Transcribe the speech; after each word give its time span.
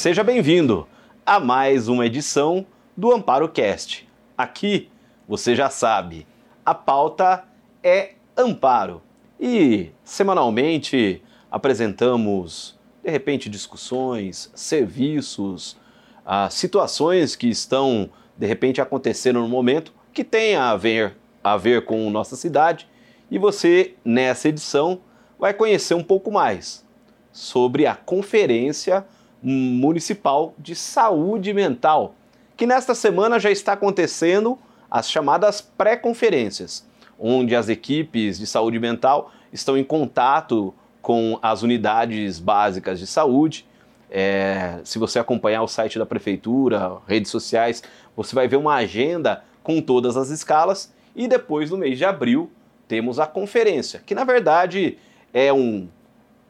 Seja 0.00 0.24
bem-vindo 0.24 0.88
a 1.26 1.38
mais 1.38 1.86
uma 1.86 2.06
edição 2.06 2.64
do 2.96 3.12
Amparo 3.12 3.46
Cast. 3.50 4.08
Aqui, 4.34 4.88
você 5.28 5.54
já 5.54 5.68
sabe, 5.68 6.26
a 6.64 6.72
pauta 6.74 7.44
é 7.82 8.12
amparo. 8.34 9.02
E 9.38 9.90
semanalmente 10.02 11.22
apresentamos, 11.50 12.78
de 13.04 13.10
repente, 13.10 13.50
discussões, 13.50 14.50
serviços, 14.54 15.76
ah, 16.24 16.48
situações 16.48 17.36
que 17.36 17.48
estão, 17.48 18.08
de 18.38 18.46
repente, 18.46 18.80
acontecendo 18.80 19.40
no 19.40 19.48
momento 19.48 19.92
que 20.14 20.24
tem 20.24 20.56
a 20.56 20.74
ver, 20.76 21.14
a 21.44 21.58
ver 21.58 21.84
com 21.84 22.08
nossa 22.08 22.36
cidade. 22.36 22.88
E 23.30 23.38
você, 23.38 23.92
nessa 24.02 24.48
edição, 24.48 25.02
vai 25.38 25.52
conhecer 25.52 25.92
um 25.92 26.02
pouco 26.02 26.32
mais 26.32 26.86
sobre 27.30 27.86
a 27.86 27.94
Conferência 27.94 29.04
Municipal 29.42 30.54
de 30.58 30.74
Saúde 30.74 31.52
Mental, 31.52 32.14
que 32.56 32.66
nesta 32.66 32.94
semana 32.94 33.38
já 33.38 33.50
está 33.50 33.72
acontecendo 33.72 34.58
as 34.90 35.10
chamadas 35.10 35.60
pré-conferências, 35.60 36.86
onde 37.18 37.54
as 37.54 37.68
equipes 37.68 38.38
de 38.38 38.46
saúde 38.46 38.78
mental 38.78 39.30
estão 39.52 39.78
em 39.78 39.84
contato 39.84 40.74
com 41.00 41.38
as 41.40 41.62
unidades 41.62 42.38
básicas 42.38 42.98
de 42.98 43.06
saúde. 43.06 43.66
É, 44.10 44.80
se 44.84 44.98
você 44.98 45.18
acompanhar 45.18 45.62
o 45.62 45.68
site 45.68 45.98
da 45.98 46.04
prefeitura, 46.04 46.98
redes 47.06 47.30
sociais, 47.30 47.82
você 48.16 48.34
vai 48.34 48.48
ver 48.48 48.56
uma 48.56 48.74
agenda 48.74 49.44
com 49.62 49.80
todas 49.80 50.16
as 50.16 50.30
escalas. 50.30 50.92
E 51.14 51.28
depois, 51.28 51.70
no 51.70 51.78
mês 51.78 51.96
de 51.96 52.04
abril, 52.04 52.50
temos 52.88 53.20
a 53.20 53.26
conferência, 53.26 54.02
que 54.04 54.14
na 54.14 54.24
verdade 54.24 54.98
é 55.32 55.52
um 55.52 55.88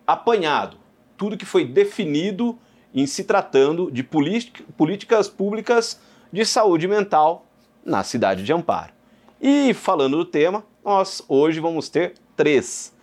apanhado, 0.07 0.79
tudo 1.17 1.37
que 1.37 1.45
foi 1.45 1.65
definido 1.65 2.59
em 2.95 3.07
se 3.07 3.25
tratando 3.25 3.91
de 3.91 4.03
políticas 4.03 5.29
públicas 5.29 6.01
de 6.33 6.45
saúde 6.45 6.87
mental 6.89 7.47
na 7.85 8.03
cidade 8.03 8.43
de 8.43 8.53
Amparo. 8.53 8.93
E 9.41 9.73
falando 9.73 10.17
do 10.17 10.25
tema, 10.25 10.65
nós 10.85 11.23
hoje 11.29 11.61
vamos 11.61 11.89
ter 11.89 12.15
três, 12.37 12.95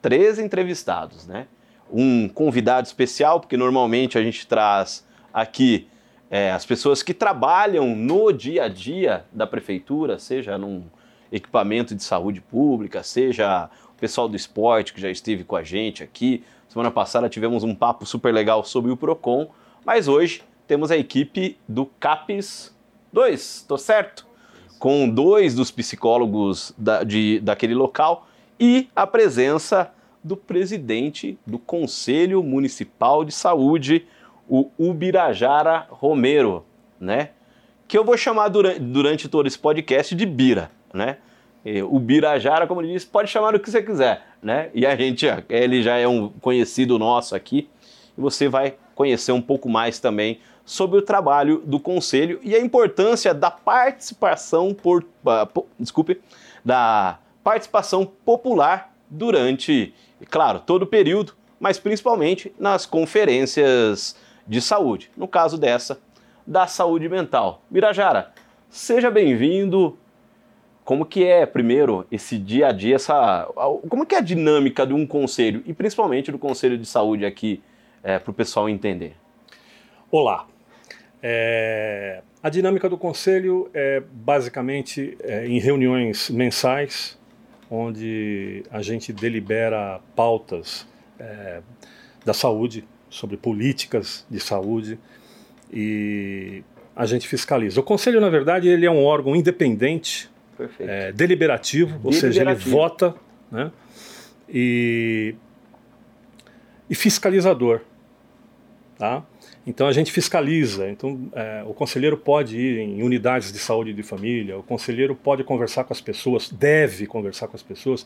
três 0.00 0.38
entrevistados, 0.38 1.26
né? 1.26 1.46
Um 1.92 2.28
convidado 2.28 2.86
especial, 2.86 3.40
porque 3.40 3.56
normalmente 3.56 4.16
a 4.16 4.22
gente 4.22 4.46
traz 4.46 5.04
aqui 5.32 5.88
é, 6.30 6.52
as 6.52 6.64
pessoas 6.64 7.02
que 7.02 7.12
trabalham 7.12 7.96
no 7.96 8.32
dia 8.32 8.64
a 8.64 8.68
dia 8.68 9.24
da 9.32 9.46
prefeitura, 9.46 10.18
seja 10.18 10.56
num 10.56 10.84
equipamento 11.32 11.94
de 11.94 12.04
saúde 12.04 12.40
pública, 12.40 13.02
seja 13.02 13.68
o 13.88 13.98
pessoal 14.00 14.28
do 14.28 14.36
esporte 14.36 14.94
que 14.94 15.00
já 15.00 15.10
esteve 15.10 15.42
com 15.42 15.56
a 15.56 15.64
gente 15.64 16.04
aqui. 16.04 16.44
Semana 16.70 16.92
passada 16.92 17.28
tivemos 17.28 17.64
um 17.64 17.74
papo 17.74 18.06
super 18.06 18.32
legal 18.32 18.64
sobre 18.64 18.92
o 18.92 18.96
PROCON, 18.96 19.48
mas 19.84 20.06
hoje 20.06 20.44
temos 20.68 20.92
a 20.92 20.96
equipe 20.96 21.58
do 21.66 21.84
CAPES 21.84 22.72
2, 23.12 23.64
tô 23.66 23.76
certo? 23.76 24.24
Com 24.78 25.08
dois 25.08 25.52
dos 25.52 25.72
psicólogos 25.72 26.72
da, 26.78 27.02
de, 27.02 27.40
daquele 27.40 27.74
local 27.74 28.28
e 28.58 28.88
a 28.94 29.04
presença 29.04 29.92
do 30.22 30.36
presidente 30.36 31.36
do 31.44 31.58
Conselho 31.58 32.40
Municipal 32.40 33.24
de 33.24 33.32
Saúde, 33.32 34.06
o 34.48 34.70
Ubirajara 34.78 35.88
Romero, 35.90 36.64
né? 37.00 37.30
Que 37.88 37.98
eu 37.98 38.04
vou 38.04 38.16
chamar 38.16 38.46
durante, 38.46 38.78
durante 38.78 39.28
todo 39.28 39.48
esse 39.48 39.58
podcast 39.58 40.14
de 40.14 40.24
Bira, 40.24 40.70
né? 40.94 41.16
O 41.88 41.98
Birajara, 41.98 42.66
como 42.66 42.80
ele 42.80 42.92
disse, 42.92 43.06
pode 43.06 43.28
chamar 43.28 43.54
o 43.54 43.60
que 43.60 43.70
você 43.70 43.82
quiser, 43.82 44.22
né? 44.42 44.70
E 44.72 44.86
a 44.86 44.96
gente, 44.96 45.26
ele 45.48 45.82
já 45.82 45.96
é 45.96 46.08
um 46.08 46.28
conhecido 46.28 46.98
nosso 46.98 47.36
aqui, 47.36 47.68
e 48.16 48.20
você 48.20 48.48
vai 48.48 48.76
conhecer 48.94 49.32
um 49.32 49.42
pouco 49.42 49.68
mais 49.68 49.98
também 49.98 50.40
sobre 50.64 50.98
o 50.98 51.02
trabalho 51.02 51.62
do 51.64 51.80
conselho 51.80 52.38
e 52.42 52.54
a 52.54 52.60
importância 52.60 53.34
da 53.34 53.50
participação 53.50 54.72
por, 54.72 55.02
uh, 55.02 55.66
desculpe, 55.78 56.20
da 56.64 57.18
participação 57.42 58.06
popular 58.06 58.94
durante, 59.08 59.92
claro, 60.30 60.60
todo 60.60 60.82
o 60.82 60.86
período, 60.86 61.34
mas 61.58 61.78
principalmente 61.78 62.54
nas 62.58 62.86
conferências 62.86 64.16
de 64.46 64.60
saúde. 64.60 65.10
No 65.16 65.28
caso 65.28 65.58
dessa, 65.58 66.00
da 66.46 66.66
saúde 66.66 67.08
mental. 67.08 67.62
Birajara, 67.68 68.32
seja 68.68 69.10
bem-vindo 69.10 69.98
como 70.90 71.06
que 71.06 71.22
é, 71.22 71.46
primeiro, 71.46 72.04
esse 72.10 72.36
dia 72.36 72.66
a 72.66 72.72
dia, 72.72 72.96
essa, 72.96 73.48
como 73.88 74.04
que 74.04 74.12
é 74.12 74.18
a 74.18 74.20
dinâmica 74.20 74.84
de 74.84 74.92
um 74.92 75.06
conselho, 75.06 75.62
e 75.64 75.72
principalmente 75.72 76.32
do 76.32 76.38
Conselho 76.38 76.76
de 76.76 76.84
Saúde 76.84 77.24
aqui, 77.24 77.62
é, 78.02 78.18
para 78.18 78.32
o 78.32 78.34
pessoal 78.34 78.68
entender? 78.68 79.14
Olá. 80.10 80.48
É, 81.22 82.22
a 82.42 82.50
dinâmica 82.50 82.88
do 82.88 82.98
conselho 82.98 83.70
é 83.72 84.02
basicamente 84.10 85.16
é, 85.22 85.46
em 85.46 85.60
reuniões 85.60 86.28
mensais, 86.28 87.16
onde 87.70 88.64
a 88.68 88.82
gente 88.82 89.12
delibera 89.12 90.00
pautas 90.16 90.88
é, 91.20 91.60
da 92.24 92.34
saúde, 92.34 92.84
sobre 93.08 93.36
políticas 93.36 94.26
de 94.28 94.40
saúde, 94.40 94.98
e 95.72 96.64
a 96.96 97.06
gente 97.06 97.28
fiscaliza. 97.28 97.78
O 97.78 97.84
conselho, 97.84 98.20
na 98.20 98.28
verdade, 98.28 98.68
ele 98.68 98.84
é 98.84 98.90
um 98.90 99.04
órgão 99.04 99.36
independente 99.36 100.28
é, 100.80 101.12
deliberativo, 101.12 102.00
ou 102.02 102.12
seja, 102.12 102.42
ele 102.42 102.54
vota 102.54 103.14
né, 103.50 103.70
e, 104.48 105.34
e 106.88 106.94
fiscalizador. 106.94 107.80
Tá? 108.98 109.24
Então 109.66 109.86
a 109.86 109.92
gente 109.92 110.12
fiscaliza. 110.12 110.88
Então 110.90 111.30
é, 111.32 111.62
o 111.66 111.72
conselheiro 111.72 112.16
pode 112.16 112.58
ir 112.58 112.78
em 112.78 113.02
unidades 113.02 113.52
de 113.52 113.58
saúde 113.58 113.92
de 113.92 114.02
família, 114.02 114.58
o 114.58 114.62
conselheiro 114.62 115.14
pode 115.14 115.44
conversar 115.44 115.84
com 115.84 115.92
as 115.92 116.00
pessoas, 116.00 116.50
deve 116.50 117.06
conversar 117.06 117.48
com 117.48 117.56
as 117.56 117.62
pessoas, 117.62 118.04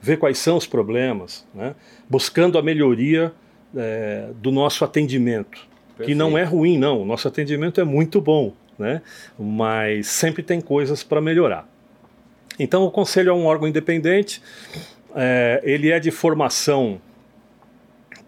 ver 0.00 0.16
quais 0.18 0.38
são 0.38 0.56
os 0.56 0.66
problemas, 0.66 1.46
né? 1.54 1.74
buscando 2.08 2.58
a 2.58 2.62
melhoria 2.62 3.32
é, 3.76 4.30
do 4.36 4.50
nosso 4.50 4.84
atendimento, 4.84 5.66
Perfeito. 5.96 6.08
que 6.08 6.14
não 6.14 6.36
é 6.36 6.42
ruim, 6.42 6.78
não. 6.78 7.02
O 7.02 7.04
nosso 7.04 7.28
atendimento 7.28 7.80
é 7.80 7.84
muito 7.84 8.20
bom, 8.20 8.52
né? 8.78 9.02
mas 9.38 10.08
sempre 10.08 10.42
tem 10.42 10.60
coisas 10.60 11.04
para 11.04 11.20
melhorar. 11.20 11.71
Então, 12.58 12.84
o 12.84 12.90
Conselho 12.90 13.30
é 13.30 13.32
um 13.32 13.44
órgão 13.46 13.68
independente, 13.68 14.42
é, 15.14 15.60
ele 15.64 15.90
é 15.90 15.98
de 15.98 16.10
formação 16.10 17.00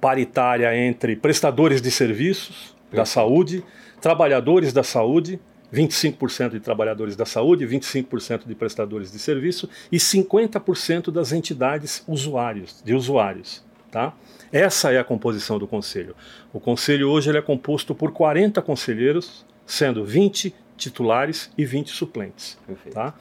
paritária 0.00 0.76
entre 0.76 1.16
prestadores 1.16 1.80
de 1.80 1.90
serviços 1.90 2.74
da 2.92 3.04
saúde, 3.04 3.64
trabalhadores 4.00 4.72
da 4.72 4.82
saúde, 4.82 5.40
25% 5.72 6.50
de 6.50 6.60
trabalhadores 6.60 7.16
da 7.16 7.26
saúde, 7.26 7.66
25% 7.66 8.46
de 8.46 8.54
prestadores 8.54 9.10
de 9.10 9.18
serviço 9.18 9.68
e 9.90 9.96
50% 9.96 11.10
das 11.10 11.32
entidades 11.32 12.04
usuários, 12.06 12.82
de 12.84 12.94
usuários. 12.94 13.64
Tá? 13.90 14.12
Essa 14.52 14.92
é 14.92 14.98
a 14.98 15.04
composição 15.04 15.58
do 15.58 15.66
conselho. 15.66 16.14
O 16.52 16.60
conselho 16.60 17.08
hoje 17.08 17.30
ele 17.30 17.38
é 17.38 17.42
composto 17.42 17.94
por 17.94 18.12
40 18.12 18.60
conselheiros, 18.62 19.44
sendo 19.66 20.04
20 20.04 20.54
titulares 20.76 21.50
e 21.56 21.64
20 21.64 21.90
suplentes. 21.90 22.58
Tá? 22.92 23.14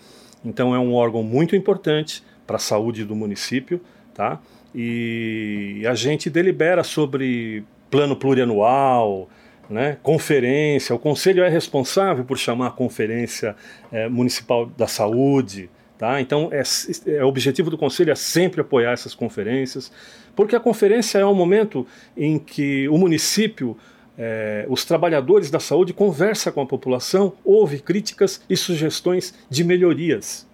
Então 0.44 0.76
é 0.76 0.80
um 0.80 0.94
órgão 0.94 1.24
muito 1.24 1.56
importante 1.56 2.24
para 2.46 2.58
a 2.58 2.60
saúde 2.60 3.06
do 3.06 3.16
município, 3.16 3.80
tá? 4.14 4.40
E 4.76 5.84
a 5.88 5.94
gente 5.94 6.30
delibera 6.30 6.84
sobre 6.84 7.64
plano 7.90 8.16
plurianual, 8.16 9.30
né, 9.70 9.98
conferência. 10.02 10.96
O 10.96 11.00
conselho 11.00 11.44
é 11.44 11.50
responsável 11.50 12.26
por 12.26 12.38
chamar 12.38 12.68
a 12.68 12.72
conferência 12.72 13.56
é, 13.92 14.10
municipal 14.10 14.66
da 14.66 14.88
saúde, 14.88 15.70
tá? 15.98 16.20
Então 16.20 16.50
é, 16.52 16.64
é, 17.12 17.24
o 17.24 17.28
objetivo 17.28 17.70
do 17.70 17.78
conselho 17.78 18.12
é 18.12 18.16
sempre 18.16 18.62
apoiar 18.62 18.92
essas 18.92 19.16
conferências, 19.16 19.92
porque 20.36 20.56
a 20.56 20.60
conferência 20.60 21.20
é 21.20 21.26
um 21.26 21.36
momento 21.36 21.86
em 22.18 22.38
que 22.40 22.90
o 22.90 22.98
município 22.98 23.78
é, 24.18 24.66
os 24.70 24.86
trabalhadores 24.86 25.50
da 25.50 25.60
saúde 25.60 25.94
conversa 25.94 26.52
com 26.52 26.62
a 26.62 26.66
população, 26.66 27.34
ouve 27.44 27.80
críticas 27.80 28.42
e 28.50 28.56
sugestões 28.56 29.34
de 29.50 29.64
melhorias. 29.64 30.48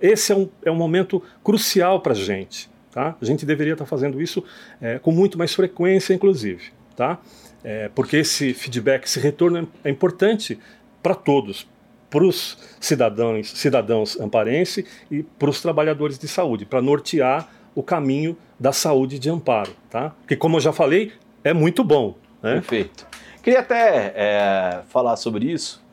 Esse 0.00 0.32
é 0.32 0.36
um, 0.36 0.48
é 0.64 0.70
um 0.70 0.76
momento 0.76 1.22
crucial 1.42 2.00
para 2.00 2.12
a 2.12 2.16
gente. 2.16 2.68
Tá? 2.90 3.16
A 3.20 3.24
gente 3.24 3.44
deveria 3.44 3.72
estar 3.74 3.84
tá 3.84 3.88
fazendo 3.88 4.22
isso 4.22 4.42
é, 4.80 4.98
com 4.98 5.10
muito 5.10 5.36
mais 5.36 5.54
frequência, 5.54 6.14
inclusive. 6.14 6.70
Tá? 6.94 7.18
É, 7.64 7.90
porque 7.94 8.18
esse 8.18 8.54
feedback, 8.54 9.04
esse 9.04 9.18
retorno 9.18 9.68
é, 9.84 9.90
importante 9.90 10.58
para 11.02 11.14
todos, 11.14 11.66
para 12.08 12.24
os 12.24 12.56
cidadãos, 12.80 13.50
cidadãos 13.50 14.18
amparense 14.20 14.86
e 15.10 15.22
para 15.22 15.50
os 15.50 15.60
trabalhadores 15.60 16.18
de 16.18 16.28
saúde, 16.28 16.64
para 16.64 16.80
nortear 16.80 17.50
o 17.74 17.82
caminho 17.82 18.36
da 18.58 18.72
saúde 18.72 19.18
de 19.18 19.28
amparo. 19.28 19.72
Tá? 19.90 20.14
Que, 20.26 20.36
como 20.36 20.56
eu 20.56 20.60
já 20.60 20.72
falei, 20.72 21.12
é 21.44 21.52
muito 21.52 21.84
bom. 21.84 22.16
Né? 22.42 22.54
Perfeito. 22.54 23.06
Queria 23.42 23.60
até 23.60 24.12
é, 24.16 24.80
falar 24.88 25.16
sobre 25.16 25.46
isso, 25.46 25.84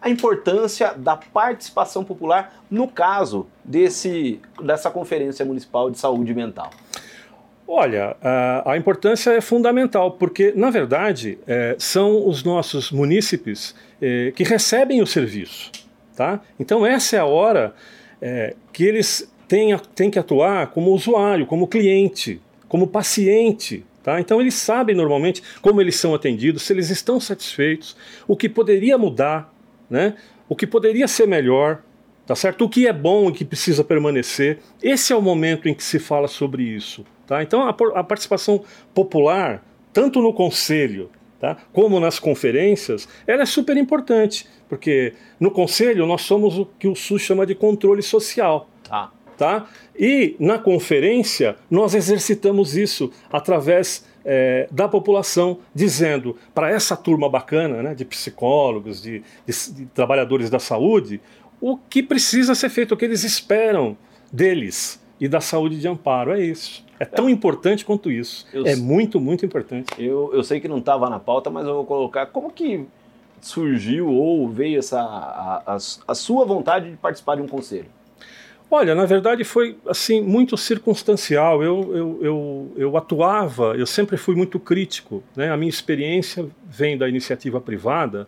a 0.00 0.10
importância 0.10 0.92
da 0.94 1.16
participação 1.16 2.02
popular 2.02 2.60
no 2.68 2.88
caso 2.88 3.46
desse, 3.64 4.40
dessa 4.60 4.90
Conferência 4.90 5.44
Municipal 5.44 5.90
de 5.90 5.98
Saúde 5.98 6.34
Mental. 6.34 6.70
Olha, 7.66 8.16
a, 8.20 8.72
a, 8.72 8.76
importância 8.76 9.30
é 9.30 9.40
fundamental, 9.40 10.10
porque, 10.10 10.52
na 10.56 10.68
verdade, 10.68 11.38
é, 11.46 11.76
são 11.78 12.26
os 12.26 12.42
nossos 12.42 12.90
munícipes 12.90 13.74
é, 14.00 14.32
que 14.34 14.42
recebem 14.42 15.00
o 15.00 15.06
serviço. 15.06 15.70
Tá? 16.16 16.40
Então, 16.58 16.84
essa 16.84 17.16
é 17.16 17.18
a 17.20 17.24
hora 17.24 17.72
é, 18.20 18.54
que 18.72 18.84
eles 18.84 19.32
têm, 19.48 19.78
têm 19.94 20.10
que 20.10 20.18
atuar 20.18 20.66
como 20.66 20.90
usuário, 20.90 21.46
como 21.46 21.66
cliente, 21.66 22.40
como 22.68 22.88
paciente. 22.88 23.86
Tá? 24.02 24.20
Então, 24.20 24.40
eles 24.40 24.54
sabem 24.54 24.96
normalmente 24.96 25.42
como 25.60 25.80
eles 25.80 25.96
são 25.96 26.14
atendidos, 26.14 26.62
se 26.62 26.72
eles 26.72 26.90
estão 26.90 27.20
satisfeitos, 27.20 27.96
o 28.26 28.36
que 28.36 28.48
poderia 28.48 28.98
mudar, 28.98 29.52
né? 29.88 30.16
o 30.48 30.56
que 30.56 30.66
poderia 30.66 31.06
ser 31.06 31.26
melhor. 31.26 31.82
Tá 32.24 32.36
certo? 32.36 32.64
O 32.64 32.68
que 32.68 32.86
é 32.86 32.92
bom 32.92 33.28
e 33.28 33.32
que 33.32 33.44
precisa 33.44 33.82
permanecer. 33.82 34.60
Esse 34.80 35.12
é 35.12 35.16
o 35.16 35.20
momento 35.20 35.68
em 35.68 35.74
que 35.74 35.82
se 35.82 35.98
fala 35.98 36.28
sobre 36.28 36.62
isso. 36.62 37.04
Tá? 37.26 37.42
Então, 37.42 37.62
a, 37.62 37.70
a 37.98 38.04
participação 38.04 38.62
popular, 38.94 39.64
tanto 39.92 40.22
no 40.22 40.32
conselho 40.32 41.10
tá? 41.40 41.56
como 41.72 41.98
nas 41.98 42.20
conferências, 42.20 43.08
ela 43.26 43.42
é 43.42 43.46
super 43.46 43.76
importante, 43.76 44.46
porque 44.68 45.14
no 45.40 45.50
conselho 45.50 46.06
nós 46.06 46.22
somos 46.22 46.56
o 46.56 46.64
que 46.64 46.86
o 46.86 46.94
SUS 46.94 47.22
chama 47.22 47.44
de 47.44 47.56
controle 47.56 48.02
social. 48.02 48.70
Ah. 48.88 49.10
Tá? 49.42 49.66
E 49.98 50.36
na 50.38 50.56
conferência 50.56 51.56
nós 51.68 51.96
exercitamos 51.96 52.76
isso 52.76 53.10
através 53.28 54.06
é, 54.24 54.68
da 54.70 54.86
população, 54.86 55.58
dizendo 55.74 56.36
para 56.54 56.70
essa 56.70 56.96
turma 56.96 57.28
bacana 57.28 57.82
né, 57.82 57.92
de 57.92 58.04
psicólogos, 58.04 59.02
de, 59.02 59.24
de, 59.44 59.72
de 59.72 59.86
trabalhadores 59.86 60.48
da 60.48 60.60
saúde, 60.60 61.20
o 61.60 61.76
que 61.76 62.04
precisa 62.04 62.54
ser 62.54 62.68
feito, 62.68 62.94
o 62.94 62.96
que 62.96 63.04
eles 63.04 63.24
esperam 63.24 63.96
deles 64.32 65.02
e 65.18 65.26
da 65.26 65.40
saúde 65.40 65.80
de 65.80 65.88
amparo. 65.88 66.30
É 66.30 66.40
isso. 66.40 66.84
É 67.00 67.04
tão 67.04 67.28
importante 67.28 67.84
quanto 67.84 68.12
isso. 68.12 68.46
Eu 68.52 68.64
é 68.64 68.76
muito, 68.76 69.20
muito 69.20 69.44
importante. 69.44 69.92
Eu, 69.98 70.30
eu 70.32 70.44
sei 70.44 70.60
que 70.60 70.68
não 70.68 70.78
estava 70.78 71.10
na 71.10 71.18
pauta, 71.18 71.50
mas 71.50 71.66
eu 71.66 71.74
vou 71.74 71.84
colocar 71.84 72.26
como 72.26 72.48
que 72.52 72.86
surgiu 73.40 74.08
ou 74.08 74.48
veio 74.48 74.78
essa 74.78 75.00
a, 75.00 75.62
a, 75.66 75.76
a, 76.06 76.14
sua 76.14 76.44
vontade 76.44 76.92
de 76.92 76.96
participar 76.96 77.34
de 77.34 77.42
um 77.42 77.48
conselho? 77.48 77.88
Olha, 78.74 78.94
na 78.94 79.04
verdade 79.04 79.44
foi 79.44 79.76
assim 79.86 80.22
muito 80.22 80.56
circunstancial. 80.56 81.62
Eu, 81.62 81.94
eu, 81.94 82.18
eu, 82.22 82.72
eu 82.74 82.96
atuava, 82.96 83.76
eu 83.76 83.84
sempre 83.84 84.16
fui 84.16 84.34
muito 84.34 84.58
crítico. 84.58 85.22
Né? 85.36 85.50
A 85.50 85.58
minha 85.58 85.68
experiência 85.68 86.48
vem 86.64 86.96
da 86.96 87.06
iniciativa 87.06 87.60
privada, 87.60 88.26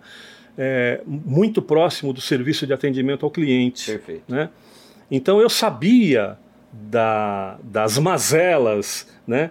é, 0.58 1.00
muito 1.06 1.62
próximo 1.62 2.12
do 2.12 2.20
serviço 2.20 2.66
de 2.66 2.74
atendimento 2.74 3.24
ao 3.24 3.30
cliente. 3.30 3.92
Perfeito. 3.92 4.24
Né? 4.28 4.50
Então 5.10 5.40
eu 5.40 5.48
sabia 5.48 6.36
da, 6.70 7.58
das 7.62 7.98
mazelas 7.98 9.10
né, 9.26 9.50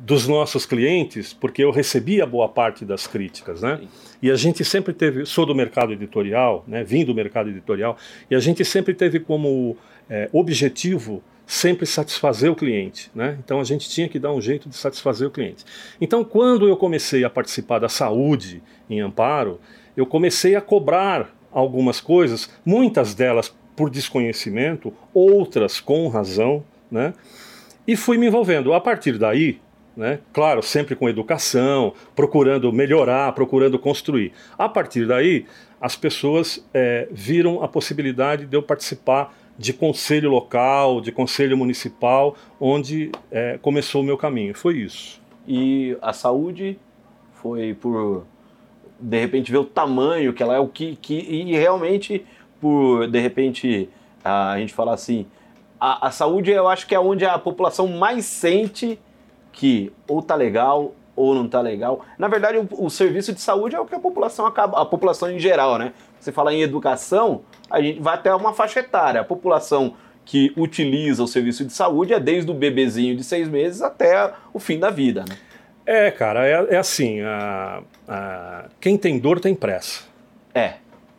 dos 0.00 0.28
nossos 0.28 0.66
clientes, 0.66 1.32
porque 1.32 1.64
eu 1.64 1.70
recebia 1.70 2.26
boa 2.26 2.46
parte 2.46 2.84
das 2.84 3.06
críticas, 3.06 3.62
né? 3.62 3.80
E 4.22 4.30
a 4.30 4.36
gente 4.36 4.64
sempre 4.64 4.92
teve, 4.92 5.26
sou 5.26 5.44
do 5.44 5.54
mercado 5.54 5.92
editorial, 5.92 6.64
né, 6.66 6.82
vim 6.84 7.04
do 7.04 7.14
mercado 7.14 7.48
editorial, 7.50 7.96
e 8.30 8.34
a 8.34 8.40
gente 8.40 8.64
sempre 8.64 8.94
teve 8.94 9.20
como 9.20 9.76
é, 10.08 10.28
objetivo 10.32 11.22
sempre 11.46 11.86
satisfazer 11.86 12.50
o 12.50 12.56
cliente, 12.56 13.08
né? 13.14 13.38
Então 13.44 13.60
a 13.60 13.64
gente 13.64 13.88
tinha 13.88 14.08
que 14.08 14.18
dar 14.18 14.32
um 14.32 14.40
jeito 14.40 14.68
de 14.68 14.76
satisfazer 14.76 15.28
o 15.28 15.30
cliente. 15.30 15.64
Então 16.00 16.24
quando 16.24 16.68
eu 16.68 16.76
comecei 16.76 17.22
a 17.22 17.30
participar 17.30 17.78
da 17.78 17.88
saúde 17.88 18.60
em 18.90 19.00
Amparo, 19.00 19.60
eu 19.96 20.04
comecei 20.04 20.56
a 20.56 20.60
cobrar 20.60 21.32
algumas 21.52 22.00
coisas, 22.00 22.50
muitas 22.64 23.14
delas 23.14 23.54
por 23.76 23.90
desconhecimento, 23.90 24.92
outras 25.14 25.78
com 25.78 26.08
razão, 26.08 26.64
né? 26.90 27.14
E 27.86 27.94
fui 27.94 28.18
me 28.18 28.26
envolvendo. 28.26 28.74
A 28.74 28.80
partir 28.80 29.16
daí, 29.16 29.60
né? 29.96 30.20
Claro, 30.32 30.62
sempre 30.62 30.94
com 30.94 31.08
educação, 31.08 31.92
procurando 32.14 32.72
melhorar, 32.72 33.32
procurando 33.32 33.78
construir. 33.78 34.32
A 34.58 34.68
partir 34.68 35.06
daí, 35.06 35.46
as 35.80 35.96
pessoas 35.96 36.64
é, 36.74 37.08
viram 37.10 37.62
a 37.62 37.68
possibilidade 37.68 38.46
de 38.46 38.56
eu 38.56 38.62
participar 38.62 39.34
de 39.58 39.72
conselho 39.72 40.28
local, 40.28 41.00
de 41.00 41.10
conselho 41.10 41.56
municipal, 41.56 42.36
onde 42.60 43.10
é, 43.30 43.58
começou 43.62 44.02
o 44.02 44.04
meu 44.04 44.18
caminho. 44.18 44.54
Foi 44.54 44.76
isso. 44.76 45.20
E 45.48 45.96
a 46.02 46.12
saúde 46.12 46.78
foi 47.34 47.72
por 47.74 48.24
de 48.98 49.20
repente 49.20 49.52
ver 49.52 49.58
o 49.58 49.64
tamanho 49.64 50.32
que 50.32 50.42
ela 50.42 50.56
é, 50.56 50.58
o 50.58 50.68
que, 50.68 50.96
que 50.96 51.14
e 51.14 51.52
realmente 51.52 52.24
por, 52.60 53.06
de 53.08 53.20
repente, 53.20 53.88
a 54.24 54.58
gente 54.58 54.72
falar 54.72 54.94
assim, 54.94 55.26
a, 55.78 56.08
a 56.08 56.10
saúde 56.10 56.50
eu 56.50 56.68
acho 56.68 56.86
que 56.86 56.94
é 56.94 57.00
onde 57.00 57.24
a 57.24 57.38
população 57.38 57.86
mais 57.88 58.24
sente 58.24 58.98
que 59.56 59.90
ou 60.06 60.22
tá 60.22 60.34
legal 60.34 60.94
ou 61.16 61.34
não 61.34 61.48
tá 61.48 61.62
legal. 61.62 62.04
Na 62.18 62.28
verdade, 62.28 62.58
o, 62.58 62.84
o, 62.84 62.90
serviço 62.90 63.32
de 63.32 63.40
saúde 63.40 63.74
é 63.74 63.80
o 63.80 63.86
que 63.86 63.94
a 63.94 63.98
população 63.98 64.46
acaba, 64.46 64.80
a 64.80 64.84
população 64.84 65.30
em 65.30 65.38
geral, 65.38 65.78
né? 65.78 65.94
Você 66.20 66.30
fala 66.30 66.52
em 66.52 66.60
educação, 66.60 67.40
a 67.70 67.80
gente 67.80 68.00
vai 68.00 68.14
até 68.14 68.32
uma 68.34 68.52
faixa 68.52 68.80
etária. 68.80 69.22
A 69.22 69.24
população 69.24 69.94
que 70.26 70.52
utiliza 70.56 71.22
o 71.22 71.26
serviço 71.26 71.64
de 71.64 71.72
saúde 71.72 72.12
é 72.12 72.20
desde 72.20 72.50
o 72.50 72.54
bebezinho 72.54 73.16
de 73.16 73.24
seis 73.24 73.48
meses 73.48 73.80
até 73.80 74.30
o 74.52 74.58
fim 74.58 74.78
da 74.78 74.90
vida, 74.90 75.24
né? 75.26 75.36
É, 75.86 76.10
cara, 76.10 76.46
é, 76.46 76.74
é 76.74 76.76
assim, 76.76 77.20
a, 77.20 77.82
a, 78.06 78.64
quem 78.78 78.98
tem 78.98 79.18
dor 79.18 79.40
tem 79.40 79.54
pressa. 79.54 80.02
É. 80.52 80.74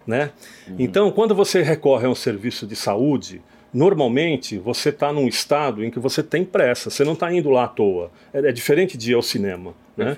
Né? 0.05 0.29
Uhum. 0.67 0.75
Então, 0.77 1.11
quando 1.11 1.33
você 1.33 1.63
recorre 1.63 2.05
a 2.05 2.09
um 2.09 2.15
serviço 2.15 2.67
de 2.67 2.75
saúde, 2.75 3.41
normalmente 3.73 4.57
você 4.57 4.89
está 4.89 5.11
num 5.11 5.27
estado 5.27 5.83
em 5.83 5.91
que 5.91 5.99
você 5.99 6.23
tem 6.23 6.43
pressa, 6.43 6.89
você 6.89 7.03
não 7.03 7.13
está 7.13 7.31
indo 7.31 7.49
lá 7.49 7.65
à 7.65 7.67
toa. 7.67 8.11
É, 8.33 8.39
é, 8.39 8.51
diferente 8.51 8.97
de 8.97 9.11
ir 9.11 9.15
ao 9.15 9.21
cinema. 9.21 9.73
Né? 9.95 10.17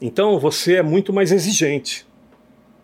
Então, 0.00 0.38
você 0.38 0.76
é 0.76 0.82
muito 0.82 1.12
mais 1.12 1.32
exigente, 1.32 2.06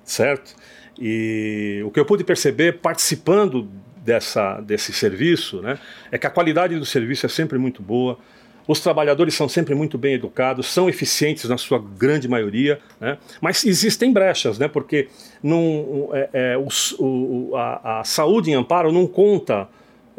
certo? 0.05 0.55
E 0.99 1.83
o 1.85 1.91
que 1.91 1.99
eu 2.01 2.05
pude 2.05 2.25
perceber 2.25 2.79
participando 2.79 3.69
dessa, 3.97 4.61
desse 4.61 4.93
serviço 4.93 5.61
né, 5.61 5.79
é 6.11 6.19
que 6.19 6.27
a 6.27 6.31
qualidade 6.31 6.79
do 6.79 6.85
serviço 6.85 7.27
é 7.27 7.29
sempre 7.29 7.59
muito 7.59 7.83
boa 7.83 8.19
os 8.71 8.79
trabalhadores 8.79 9.35
são 9.35 9.49
sempre 9.49 9.75
muito 9.75 9.99
bem 9.99 10.15
educados, 10.15 10.67
são 10.67 10.89
eficientes 10.89 11.49
na 11.49 11.59
sua 11.59 11.83
grande 11.99 12.29
maioria, 12.29 12.79
né? 13.01 13.19
mas 13.41 13.65
existem 13.65 14.13
brechas, 14.13 14.61
né? 14.61 14.69
porque 14.69 15.09
é, 16.13 16.29
é, 16.33 16.57
o, 16.57 16.69
o, 17.05 17.57
a, 17.57 18.01
a, 18.01 18.05
saúde 18.05 18.53
em 18.53 18.55
amparo 18.55 18.93
não 18.93 19.09
conta, 19.09 19.69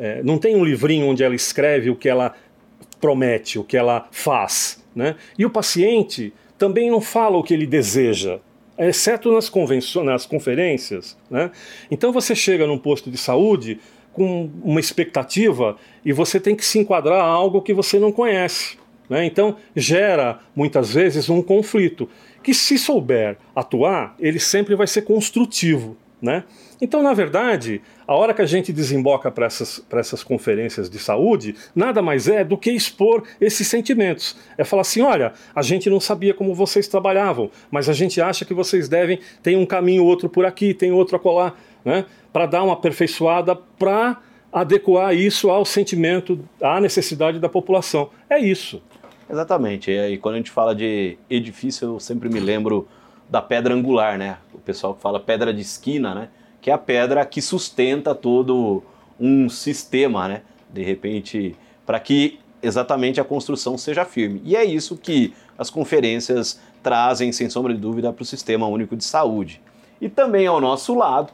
é, 0.01 0.23
não 0.23 0.39
tem 0.39 0.55
um 0.55 0.65
livrinho 0.65 1.05
onde 1.05 1.23
ela 1.23 1.35
escreve 1.35 1.91
o 1.91 1.95
que 1.95 2.09
ela 2.09 2.33
promete, 2.99 3.59
o 3.59 3.63
que 3.63 3.77
ela 3.77 4.07
faz. 4.09 4.83
Né? 4.95 5.15
E 5.37 5.45
o 5.45 5.49
paciente 5.49 6.33
também 6.57 6.89
não 6.89 6.99
fala 6.99 7.37
o 7.37 7.43
que 7.43 7.53
ele 7.53 7.67
deseja, 7.67 8.39
exceto 8.79 9.31
nas, 9.31 9.51
nas 10.03 10.25
conferências. 10.25 11.15
Né? 11.29 11.51
Então 11.91 12.11
você 12.11 12.35
chega 12.35 12.65
num 12.65 12.79
posto 12.79 13.11
de 13.11 13.17
saúde 13.17 13.79
com 14.11 14.49
uma 14.63 14.79
expectativa 14.79 15.77
e 16.03 16.11
você 16.11 16.39
tem 16.39 16.55
que 16.55 16.65
se 16.65 16.79
enquadrar 16.79 17.21
a 17.21 17.27
algo 17.27 17.61
que 17.61 17.71
você 17.73 17.99
não 17.99 18.11
conhece. 18.11 18.79
Né? 19.07 19.23
Então 19.25 19.55
gera 19.75 20.39
muitas 20.55 20.91
vezes 20.95 21.29
um 21.29 21.43
conflito 21.43 22.09
que, 22.41 22.55
se 22.55 22.79
souber 22.79 23.37
atuar, 23.55 24.15
ele 24.19 24.39
sempre 24.39 24.73
vai 24.73 24.87
ser 24.87 25.03
construtivo. 25.03 25.95
Né? 26.21 26.43
Então, 26.79 27.01
na 27.01 27.13
verdade, 27.13 27.81
a 28.07 28.13
hora 28.13 28.31
que 28.31 28.43
a 28.43 28.45
gente 28.45 28.71
desemboca 28.71 29.31
para 29.31 29.47
essas, 29.47 29.83
essas 29.91 30.23
conferências 30.23 30.87
de 30.87 30.99
saúde, 30.99 31.55
nada 31.75 31.99
mais 31.99 32.27
é 32.27 32.43
do 32.43 32.57
que 32.57 32.71
expor 32.71 33.23
esses 33.39 33.67
sentimentos. 33.67 34.37
É 34.55 34.63
falar 34.63 34.81
assim: 34.81 35.01
olha, 35.01 35.33
a 35.55 35.63
gente 35.63 35.89
não 35.89 35.99
sabia 35.99 36.33
como 36.33 36.53
vocês 36.53 36.87
trabalhavam, 36.87 37.49
mas 37.71 37.89
a 37.89 37.93
gente 37.93 38.21
acha 38.21 38.45
que 38.45 38.53
vocês 38.53 38.87
devem, 38.87 39.19
tem 39.41 39.57
um 39.57 39.65
caminho 39.65 40.05
outro 40.05 40.29
por 40.29 40.45
aqui, 40.45 40.75
tem 40.75 40.91
outro 40.91 41.15
acolá 41.15 41.55
né, 41.83 42.05
para 42.31 42.45
dar 42.45 42.63
uma 42.63 42.73
aperfeiçoada, 42.73 43.55
para 43.55 44.21
adequar 44.53 45.15
isso 45.15 45.49
ao 45.49 45.65
sentimento, 45.65 46.39
à 46.61 46.79
necessidade 46.79 47.39
da 47.39 47.49
população. 47.49 48.11
É 48.29 48.37
isso. 48.37 48.81
Exatamente. 49.29 49.89
E 49.89 50.17
quando 50.17 50.35
a 50.35 50.37
gente 50.37 50.51
fala 50.51 50.75
de 50.75 51.17
edifício, 51.29 51.85
eu 51.85 51.99
sempre 51.99 52.27
me 52.29 52.39
lembro 52.39 52.87
da 53.31 53.41
pedra 53.41 53.73
angular, 53.73 54.17
né? 54.17 54.37
O 54.53 54.57
pessoal 54.57 54.93
fala 54.99 55.17
pedra 55.17 55.53
de 55.53 55.61
esquina, 55.61 56.13
né? 56.13 56.27
Que 56.61 56.69
é 56.69 56.73
a 56.73 56.77
pedra 56.77 57.25
que 57.25 57.41
sustenta 57.41 58.13
todo 58.13 58.83
um 59.17 59.47
sistema, 59.47 60.27
né? 60.27 60.41
De 60.69 60.83
repente, 60.83 61.55
para 61.85 61.97
que 61.97 62.39
exatamente 62.61 63.21
a 63.21 63.23
construção 63.23 63.77
seja 63.77 64.03
firme. 64.03 64.41
E 64.43 64.53
é 64.53 64.65
isso 64.65 64.97
que 64.97 65.33
as 65.57 65.69
conferências 65.69 66.59
trazem, 66.83 67.31
sem 67.31 67.49
sombra 67.49 67.73
de 67.73 67.79
dúvida, 67.79 68.11
para 68.11 68.21
o 68.21 68.25
Sistema 68.25 68.67
Único 68.67 68.97
de 68.97 69.05
Saúde. 69.05 69.61
E 70.01 70.09
também 70.09 70.45
ao 70.45 70.59
nosso 70.59 70.93
lado, 70.93 71.31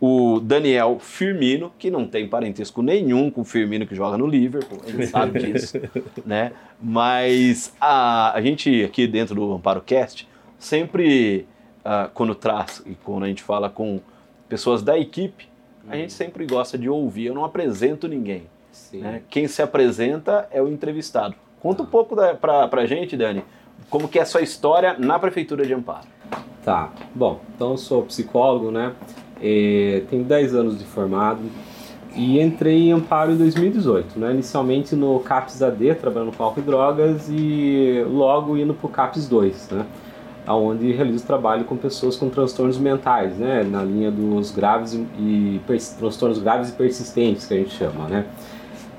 o 0.00 0.40
Daniel 0.40 0.98
Firmino, 0.98 1.72
que 1.78 1.90
não 1.90 2.06
tem 2.06 2.28
parentesco 2.28 2.82
nenhum 2.82 3.30
com 3.30 3.42
o 3.42 3.44
Firmino 3.44 3.86
que 3.86 3.94
joga 3.94 4.18
no 4.18 4.26
Liverpool, 4.26 4.80
a 4.86 4.90
gente 4.90 5.06
sabe 5.06 5.38
disso, 5.40 5.78
né? 6.26 6.52
Mas 6.80 7.72
a, 7.80 8.36
a 8.36 8.40
gente 8.42 8.84
aqui 8.84 9.06
dentro 9.06 9.34
do 9.34 9.52
Amparo 9.52 9.80
Cast, 9.80 10.26
sempre 10.58 11.46
uh, 11.84 12.10
quando 12.12 12.34
traz 12.34 12.82
e 12.86 12.94
quando 12.94 13.24
a 13.24 13.28
gente 13.28 13.42
fala 13.42 13.68
com 13.70 14.00
pessoas 14.48 14.82
da 14.82 14.98
equipe, 14.98 15.48
a 15.88 15.96
gente 15.96 16.12
sempre 16.12 16.46
gosta 16.46 16.76
de 16.76 16.88
ouvir. 16.88 17.26
Eu 17.26 17.34
não 17.34 17.44
apresento 17.44 18.06
ninguém. 18.08 18.44
Né? 18.92 19.22
Quem 19.28 19.48
se 19.48 19.62
apresenta 19.62 20.48
é 20.50 20.62
o 20.62 20.68
entrevistado. 20.68 21.34
Conta 21.60 21.82
um 21.82 21.86
pouco 21.86 22.14
para 22.14 22.68
a 22.70 22.86
gente, 22.86 23.16
Dani, 23.16 23.42
como 23.90 24.08
que 24.08 24.18
é 24.18 24.22
a 24.22 24.26
sua 24.26 24.42
história 24.42 24.96
na 24.98 25.18
Prefeitura 25.18 25.66
de 25.66 25.74
Amparo. 25.74 26.06
Tá, 26.64 26.92
bom, 27.14 27.40
então 27.54 27.72
eu 27.72 27.76
sou 27.78 28.02
psicólogo, 28.02 28.70
né? 28.70 28.92
E 29.40 30.04
tenho 30.10 30.24
10 30.24 30.54
anos 30.54 30.78
de 30.78 30.84
formado 30.84 31.40
e 32.14 32.40
entrei 32.40 32.88
em 32.88 32.92
Amparo 32.92 33.32
em 33.32 33.36
2018, 33.36 34.18
né? 34.18 34.32
Inicialmente 34.32 34.94
no 34.94 35.20
CAPS 35.20 35.62
AD, 35.62 35.94
trabalhando 35.94 36.36
com 36.36 36.42
álcool 36.42 36.60
e 36.60 36.62
drogas 36.62 37.28
e 37.30 38.04
logo 38.08 38.56
indo 38.56 38.74
para 38.74 38.86
o 38.86 38.90
CAPS 38.90 39.28
2, 39.28 39.70
né? 39.70 39.86
Onde 40.54 40.92
realizo 40.92 41.24
trabalho 41.26 41.64
com 41.64 41.76
pessoas 41.76 42.16
com 42.16 42.28
transtornos 42.28 42.78
mentais, 42.78 43.36
né? 43.36 43.62
Na 43.62 43.82
linha 43.82 44.10
dos 44.10 44.50
graves 44.50 44.94
e, 45.18 45.60
transtornos 45.98 46.38
graves 46.38 46.70
e 46.70 46.72
persistentes 46.72 47.46
que 47.46 47.54
a 47.54 47.56
gente 47.56 47.70
chama, 47.70 48.08
né? 48.08 48.26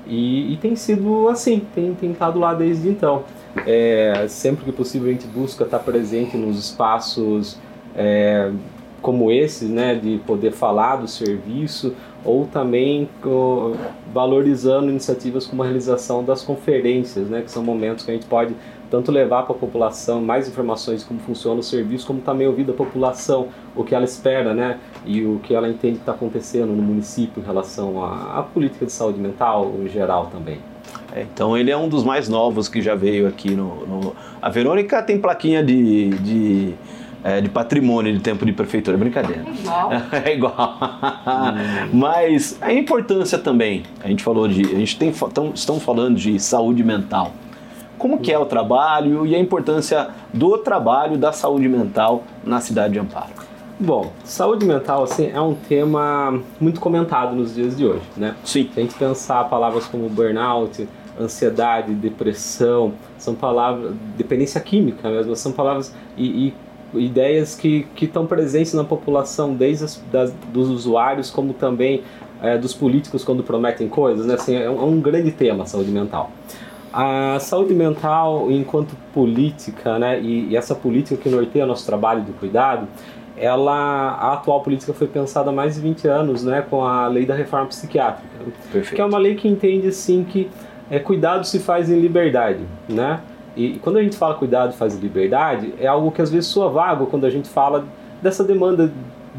E, 0.06 0.52
e 0.52 0.56
tem 0.56 0.74
sido 0.76 1.28
assim, 1.28 1.62
tem, 1.74 1.94
tem 1.94 2.12
estado 2.12 2.38
lá 2.38 2.54
desde 2.54 2.88
então. 2.88 3.24
É, 3.66 4.26
sempre 4.28 4.64
que 4.64 4.72
possível 4.72 5.08
a 5.08 5.12
gente 5.12 5.26
busca 5.26 5.64
estar 5.64 5.80
presente 5.80 6.36
nos 6.36 6.58
espaços 6.58 7.58
é, 7.96 8.50
como 9.02 9.30
esses, 9.30 9.68
né, 9.68 9.94
de 9.94 10.18
poder 10.26 10.52
falar 10.52 10.96
do 10.96 11.08
serviço, 11.08 11.94
ou 12.24 12.46
também 12.46 13.08
valorizando 14.12 14.90
iniciativas 14.90 15.46
como 15.46 15.62
a 15.62 15.66
realização 15.66 16.22
das 16.22 16.42
conferências, 16.42 17.28
né, 17.28 17.42
que 17.42 17.50
são 17.50 17.62
momentos 17.62 18.04
que 18.04 18.10
a 18.10 18.14
gente 18.14 18.26
pode 18.26 18.54
tanto 18.90 19.12
levar 19.12 19.44
para 19.44 19.54
a 19.54 19.58
população 19.58 20.20
mais 20.20 20.48
informações 20.48 21.00
de 21.00 21.06
como 21.06 21.20
funciona 21.20 21.60
o 21.60 21.62
serviço, 21.62 22.06
como 22.06 22.20
também 22.20 22.46
ouvir 22.46 22.64
da 22.64 22.72
população 22.72 23.48
o 23.76 23.84
que 23.84 23.94
ela 23.94 24.04
espera, 24.04 24.52
né, 24.52 24.78
e 25.06 25.24
o 25.24 25.38
que 25.42 25.54
ela 25.54 25.68
entende 25.68 25.94
que 25.94 26.00
está 26.00 26.12
acontecendo 26.12 26.72
no 26.72 26.82
município 26.82 27.40
em 27.40 27.46
relação 27.46 28.04
à, 28.04 28.38
à 28.38 28.42
política 28.42 28.84
de 28.84 28.92
saúde 28.92 29.20
mental 29.20 29.72
em 29.80 29.88
geral 29.88 30.26
também. 30.26 30.58
É, 31.12 31.22
então 31.22 31.56
ele 31.56 31.70
é 31.70 31.76
um 31.76 31.88
dos 31.88 32.04
mais 32.04 32.28
novos 32.28 32.68
que 32.68 32.80
já 32.80 32.94
veio 32.94 33.26
aqui 33.26 33.50
no. 33.50 33.86
no... 33.86 34.16
A 34.40 34.48
Verônica 34.48 35.02
tem 35.02 35.18
plaquinha 35.18 35.62
de, 35.62 36.10
de, 36.10 36.74
é, 37.24 37.40
de 37.40 37.48
patrimônio 37.48 38.12
de 38.12 38.20
tempo 38.20 38.46
de 38.46 38.52
prefeitura, 38.52 38.96
brincadeira. 38.96 39.44
É 39.44 39.54
igual. 39.54 39.90
É 40.24 40.34
igual. 40.34 40.78
Mas 41.92 42.58
a 42.60 42.72
importância 42.72 43.38
também, 43.38 43.82
a 44.02 44.08
gente 44.08 44.22
falou 44.22 44.46
de. 44.46 44.62
A 44.62 44.78
gente 44.78 44.98
tem, 44.98 45.12
tão, 45.12 45.50
estamos 45.54 45.82
falando 45.82 46.16
de 46.16 46.38
saúde 46.38 46.82
mental. 46.84 47.32
Como 48.00 48.18
que 48.18 48.32
é 48.32 48.38
o 48.38 48.46
trabalho 48.46 49.26
e 49.26 49.34
a 49.36 49.38
importância 49.38 50.08
do 50.32 50.56
trabalho 50.56 51.18
da 51.18 51.32
saúde 51.32 51.68
mental 51.68 52.24
na 52.42 52.58
cidade 52.58 52.94
de 52.94 52.98
Amparo? 52.98 53.28
Bom, 53.78 54.10
saúde 54.24 54.64
mental 54.64 55.02
assim, 55.02 55.30
é 55.30 55.38
um 55.38 55.54
tema 55.54 56.40
muito 56.58 56.80
comentado 56.80 57.36
nos 57.36 57.54
dias 57.54 57.76
de 57.76 57.84
hoje, 57.84 58.00
né? 58.16 58.34
Sim. 58.42 58.70
A 58.74 58.80
gente 58.80 58.94
pensar 58.94 59.44
palavras 59.50 59.84
como 59.84 60.08
burnout, 60.08 60.88
ansiedade, 61.20 61.92
depressão, 61.92 62.94
são 63.18 63.34
palavras, 63.34 63.92
dependência 64.16 64.62
química 64.62 65.10
mesmo, 65.10 65.36
são 65.36 65.52
palavras 65.52 65.94
e, 66.16 66.54
e 66.94 67.04
ideias 67.04 67.54
que 67.54 67.86
estão 68.00 68.26
presentes 68.26 68.72
na 68.72 68.82
população, 68.82 69.52
desde 69.54 69.84
as, 69.84 70.02
das, 70.10 70.32
dos 70.50 70.70
usuários, 70.70 71.28
como 71.28 71.52
também 71.52 72.02
é, 72.40 72.56
dos 72.56 72.72
políticos 72.72 73.22
quando 73.22 73.42
prometem 73.42 73.90
coisas, 73.90 74.24
né? 74.24 74.34
Assim, 74.36 74.56
é 74.56 74.70
um, 74.70 74.80
é 74.80 74.84
um 74.84 75.00
grande 75.02 75.30
tema 75.32 75.66
saúde 75.66 75.90
mental. 75.90 76.30
A 76.92 77.38
saúde 77.38 77.72
mental, 77.72 78.50
enquanto 78.50 78.96
política, 79.14 79.98
né, 79.98 80.20
e, 80.20 80.48
e, 80.48 80.56
essa 80.56 80.74
política 80.74 81.16
que 81.16 81.28
norteia 81.28 81.64
nosso 81.64 81.86
trabalho 81.86 82.22
de 82.22 82.32
cuidado, 82.32 82.88
ela, 83.36 84.10
a 84.20 84.32
atual 84.34 84.60
política 84.60 84.92
foi 84.92 85.06
pensada 85.06 85.50
há 85.50 85.52
mais 85.52 85.76
de 85.76 85.80
20 85.80 86.08
anos, 86.08 86.44
né, 86.44 86.64
com 86.68 86.84
a 86.84 87.06
lei 87.06 87.24
da 87.24 87.34
reforma 87.34 87.66
psiquiátrica, 87.66 88.28
Perfeito. 88.72 88.94
que 88.94 89.00
é 89.00 89.04
uma 89.04 89.18
lei 89.18 89.36
que 89.36 89.46
entende 89.48 89.88
assim 89.88 90.24
que 90.24 90.50
é, 90.90 90.98
cuidado 90.98 91.46
se 91.46 91.60
faz 91.60 91.88
em 91.88 92.00
liberdade, 92.00 92.60
né? 92.88 93.20
E, 93.56 93.74
e 93.74 93.78
quando 93.78 93.98
a 93.98 94.02
gente 94.02 94.16
fala 94.16 94.34
cuidado 94.34 94.72
faz 94.72 94.96
em 94.96 94.98
liberdade, 94.98 95.72
é 95.78 95.86
algo 95.86 96.10
que 96.10 96.20
às 96.20 96.30
vezes 96.30 96.48
soa 96.50 96.68
vago 96.68 97.06
quando 97.06 97.24
a 97.24 97.30
gente 97.30 97.48
fala 97.48 97.84
dessa 98.20 98.42
demanda 98.42 98.92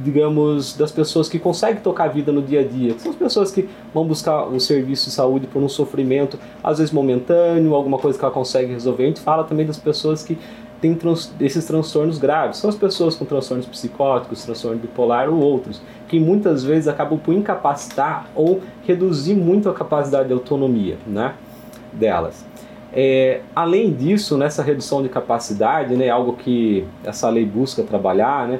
digamos, 0.03 0.75
das 0.75 0.91
pessoas 0.91 1.29
que 1.29 1.39
conseguem 1.39 1.81
tocar 1.81 2.05
a 2.05 2.07
vida 2.07 2.31
no 2.31 2.41
dia 2.41 2.61
a 2.61 2.63
dia, 2.63 2.97
são 2.97 3.11
as 3.11 3.17
pessoas 3.17 3.51
que 3.51 3.67
vão 3.93 4.05
buscar 4.05 4.47
um 4.47 4.59
serviço 4.59 5.09
de 5.09 5.15
saúde 5.15 5.47
por 5.47 5.61
um 5.61 5.69
sofrimento, 5.69 6.37
às 6.63 6.77
vezes 6.79 6.93
momentâneo, 6.93 7.73
alguma 7.75 7.97
coisa 7.97 8.17
que 8.17 8.25
ela 8.25 8.33
consegue 8.33 8.71
resolver. 8.71 9.03
A 9.03 9.07
gente 9.07 9.21
fala 9.21 9.43
também 9.43 9.65
das 9.65 9.77
pessoas 9.77 10.23
que 10.23 10.37
tem 10.81 10.95
trans, 10.95 11.31
esses 11.39 11.63
transtornos 11.65 12.17
graves. 12.17 12.57
São 12.57 12.69
as 12.69 12.75
pessoas 12.75 13.15
com 13.15 13.23
transtornos 13.23 13.67
psicóticos, 13.67 14.43
transtorno 14.43 14.79
bipolar 14.79 15.29
ou 15.29 15.39
outros, 15.39 15.81
que 16.07 16.19
muitas 16.19 16.63
vezes 16.63 16.87
acabam 16.87 17.19
por 17.19 17.33
incapacitar 17.33 18.27
ou 18.35 18.59
reduzir 18.85 19.35
muito 19.35 19.69
a 19.69 19.73
capacidade 19.73 20.27
de 20.27 20.33
autonomia 20.33 20.97
né, 21.05 21.35
delas. 21.93 22.43
É, 22.93 23.41
além 23.55 23.93
disso, 23.93 24.37
nessa 24.37 24.61
redução 24.61 25.01
de 25.01 25.07
capacidade, 25.07 25.95
né, 25.95 26.09
algo 26.09 26.33
que 26.33 26.85
essa 27.03 27.29
lei 27.29 27.45
busca 27.45 27.83
trabalhar, 27.83 28.47
né, 28.47 28.59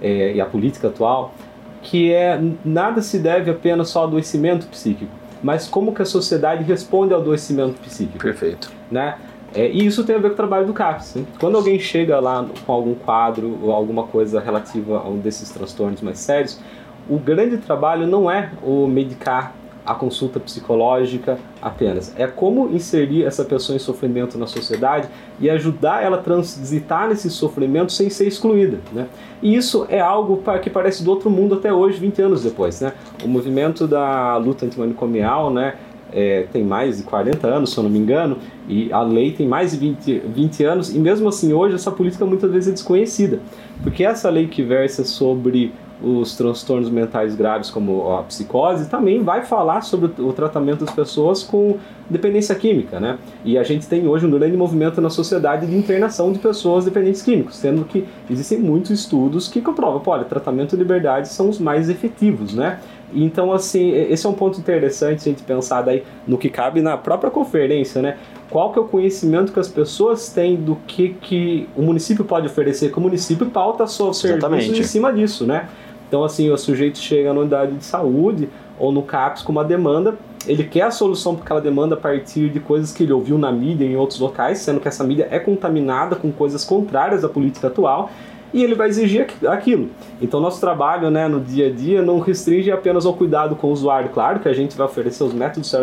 é, 0.00 0.34
e 0.34 0.40
a 0.40 0.46
política 0.46 0.88
atual, 0.88 1.34
que 1.82 2.12
é 2.12 2.40
nada 2.64 3.02
se 3.02 3.18
deve 3.18 3.50
apenas 3.50 3.88
só 3.88 4.00
ao 4.00 4.06
adoecimento 4.08 4.66
psíquico, 4.66 5.10
mas 5.42 5.68
como 5.68 5.94
que 5.94 6.02
a 6.02 6.04
sociedade 6.04 6.64
responde 6.64 7.14
ao 7.14 7.20
adoecimento 7.20 7.80
psíquico. 7.80 8.18
Perfeito. 8.18 8.70
Né? 8.90 9.16
É, 9.54 9.68
e 9.68 9.86
isso 9.86 10.04
tem 10.04 10.16
a 10.16 10.18
ver 10.18 10.28
com 10.28 10.34
o 10.34 10.36
trabalho 10.36 10.66
do 10.66 10.72
CAPS. 10.72 11.14
Né? 11.14 11.24
Quando 11.38 11.56
alguém 11.56 11.78
chega 11.78 12.18
lá 12.20 12.46
com 12.66 12.72
algum 12.72 12.94
quadro 12.94 13.58
ou 13.62 13.72
alguma 13.72 14.04
coisa 14.04 14.40
relativa 14.40 14.98
a 14.98 15.08
um 15.08 15.18
desses 15.18 15.50
transtornos 15.50 16.02
mais 16.02 16.18
sérios, 16.18 16.60
o 17.08 17.18
grande 17.18 17.56
trabalho 17.58 18.06
não 18.06 18.30
é 18.30 18.50
o 18.62 18.86
medicar 18.86 19.54
a 19.88 19.94
consulta 19.94 20.38
psicológica 20.38 21.38
apenas. 21.62 22.14
É 22.18 22.26
como 22.26 22.68
inserir 22.68 23.24
essa 23.24 23.42
pessoa 23.42 23.74
em 23.74 23.78
sofrimento 23.78 24.36
na 24.36 24.46
sociedade 24.46 25.08
e 25.40 25.48
ajudar 25.48 26.04
ela 26.04 26.18
a 26.18 26.20
transitar 26.20 27.08
nesse 27.08 27.30
sofrimento 27.30 27.90
sem 27.90 28.10
ser 28.10 28.28
excluída. 28.28 28.78
Né? 28.92 29.06
E 29.40 29.56
isso 29.56 29.86
é 29.88 29.98
algo 29.98 30.42
que 30.60 30.68
parece 30.68 31.02
do 31.02 31.10
outro 31.10 31.30
mundo 31.30 31.54
até 31.54 31.72
hoje, 31.72 31.98
20 31.98 32.20
anos 32.20 32.42
depois. 32.42 32.82
Né? 32.82 32.92
O 33.24 33.28
movimento 33.28 33.86
da 33.86 34.36
luta 34.36 34.66
antimanicomial, 34.66 35.50
né, 35.50 35.76
é, 36.12 36.46
tem 36.52 36.62
mais 36.62 36.98
de 36.98 37.04
40 37.04 37.46
anos, 37.46 37.72
se 37.72 37.78
eu 37.78 37.82
não 37.82 37.90
me 37.90 37.98
engano, 37.98 38.36
e 38.68 38.92
a 38.92 39.00
lei 39.00 39.32
tem 39.32 39.48
mais 39.48 39.72
de 39.72 39.78
20, 39.78 40.18
20 40.34 40.64
anos, 40.64 40.94
e 40.94 40.98
mesmo 40.98 41.28
assim 41.28 41.52
hoje 41.52 41.74
essa 41.74 41.90
política 41.90 42.26
muitas 42.26 42.50
vezes 42.50 42.68
é 42.68 42.72
desconhecida, 42.72 43.40
porque 43.82 44.04
essa 44.04 44.28
lei 44.30 44.46
que 44.46 44.62
versa 44.62 45.04
sobre 45.04 45.72
os 46.02 46.36
transtornos 46.36 46.88
mentais 46.90 47.34
graves, 47.34 47.70
como 47.70 48.12
a 48.12 48.22
psicose, 48.22 48.88
também 48.88 49.22
vai 49.22 49.44
falar 49.44 49.80
sobre 49.80 50.22
o 50.22 50.32
tratamento 50.32 50.84
das 50.84 50.94
pessoas 50.94 51.42
com 51.42 51.76
dependência 52.08 52.54
química, 52.54 53.00
né? 53.00 53.18
E 53.44 53.58
a 53.58 53.62
gente 53.62 53.86
tem 53.86 54.06
hoje 54.06 54.24
um 54.24 54.30
grande 54.30 54.56
movimento 54.56 55.00
na 55.00 55.10
sociedade 55.10 55.66
de 55.66 55.76
internação 55.76 56.32
de 56.32 56.38
pessoas 56.38 56.84
dependentes 56.84 57.20
químicos, 57.22 57.56
sendo 57.56 57.84
que 57.84 58.06
existem 58.30 58.58
muitos 58.58 58.90
estudos 58.90 59.48
que 59.48 59.60
comprovam, 59.60 60.00
olha, 60.06 60.24
tratamento 60.24 60.74
e 60.74 60.78
liberdade 60.78 61.28
são 61.28 61.48
os 61.48 61.58
mais 61.58 61.90
efetivos, 61.90 62.54
né? 62.54 62.78
Então, 63.12 63.52
assim, 63.52 63.90
esse 63.90 64.26
é 64.26 64.28
um 64.28 64.34
ponto 64.34 64.58
interessante 64.60 65.20
a 65.20 65.24
gente 65.24 65.42
pensar 65.42 65.82
daí 65.82 66.02
no 66.26 66.36
que 66.36 66.50
cabe 66.50 66.82
na 66.82 66.96
própria 66.96 67.30
conferência, 67.30 68.02
né? 68.02 68.18
Qual 68.50 68.72
que 68.72 68.78
é 68.78 68.82
o 68.82 68.84
conhecimento 68.84 69.52
que 69.52 69.60
as 69.60 69.68
pessoas 69.68 70.30
têm 70.30 70.56
do 70.56 70.76
que, 70.86 71.10
que 71.20 71.68
o 71.76 71.82
município 71.82 72.24
pode 72.24 72.46
oferecer, 72.46 72.90
que 72.90 72.98
o 72.98 73.00
município 73.00 73.46
pauta 73.46 73.86
seus 73.86 74.18
serviços 74.18 74.78
em 74.78 74.82
cima 74.82 75.12
disso, 75.12 75.46
né? 75.46 75.68
Então, 76.08 76.24
assim, 76.24 76.50
o 76.50 76.56
sujeito 76.56 76.98
chega 76.98 77.32
na 77.32 77.40
unidade 77.40 77.76
de 77.76 77.84
saúde 77.84 78.48
ou 78.78 78.90
no 78.90 79.02
CAPS 79.02 79.42
com 79.42 79.52
uma 79.52 79.64
demanda, 79.64 80.16
ele 80.46 80.64
quer 80.64 80.82
a 80.82 80.90
solução 80.90 81.34
para 81.34 81.44
aquela 81.44 81.60
demanda 81.60 81.94
a 81.94 81.98
partir 81.98 82.48
de 82.48 82.58
coisas 82.58 82.92
que 82.92 83.02
ele 83.02 83.12
ouviu 83.12 83.36
na 83.36 83.52
mídia 83.52 83.84
em 83.84 83.96
outros 83.96 84.18
locais, 84.18 84.58
sendo 84.58 84.80
que 84.80 84.88
essa 84.88 85.04
mídia 85.04 85.28
é 85.30 85.38
contaminada 85.38 86.16
com 86.16 86.32
coisas 86.32 86.64
contrárias 86.64 87.24
à 87.24 87.28
política 87.28 87.66
atual, 87.66 88.10
e 88.52 88.62
ele 88.62 88.74
vai 88.74 88.88
exigir 88.88 89.26
aquilo. 89.46 89.90
Então, 90.20 90.40
nosso 90.40 90.60
trabalho 90.60 91.10
né, 91.10 91.28
no 91.28 91.40
dia 91.40 91.68
a 91.68 91.70
dia 91.70 92.02
não 92.02 92.18
restringe 92.18 92.70
apenas 92.70 93.04
ao 93.04 93.14
cuidado 93.14 93.54
com 93.56 93.68
o 93.68 93.72
usuário. 93.72 94.10
Claro 94.10 94.40
que 94.40 94.48
a 94.48 94.52
gente 94.52 94.76
vai 94.76 94.86
oferecer 94.86 95.22
os 95.24 95.32
métodos 95.32 95.74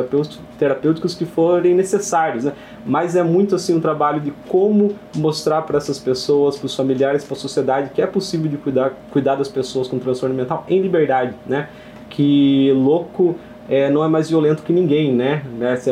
terapêuticos 0.57 1.13
que 1.13 1.25
forem 1.25 1.75
necessários, 1.75 2.43
né? 2.43 2.53
mas 2.85 3.15
é 3.15 3.23
muito 3.23 3.55
assim 3.55 3.75
um 3.75 3.79
trabalho 3.79 4.19
de 4.19 4.31
como 4.47 4.95
mostrar 5.15 5.61
para 5.63 5.77
essas 5.77 5.99
pessoas, 5.99 6.57
para 6.57 6.65
os 6.65 6.75
familiares, 6.75 7.23
para 7.23 7.35
a 7.35 7.39
sociedade 7.39 7.89
que 7.93 8.01
é 8.01 8.07
possível 8.07 8.49
de 8.49 8.57
cuidar, 8.57 8.93
cuidar 9.11 9.35
das 9.35 9.47
pessoas 9.47 9.87
com 9.87 9.97
transtorno 9.97 10.35
mental 10.35 10.65
em 10.69 10.81
liberdade, 10.81 11.33
né? 11.45 11.69
Que 12.09 12.71
louco 12.75 13.35
é, 13.67 13.89
não 13.89 14.03
é 14.03 14.07
mais 14.07 14.29
violento 14.29 14.61
que 14.61 14.71
ninguém, 14.71 15.11
né? 15.11 15.43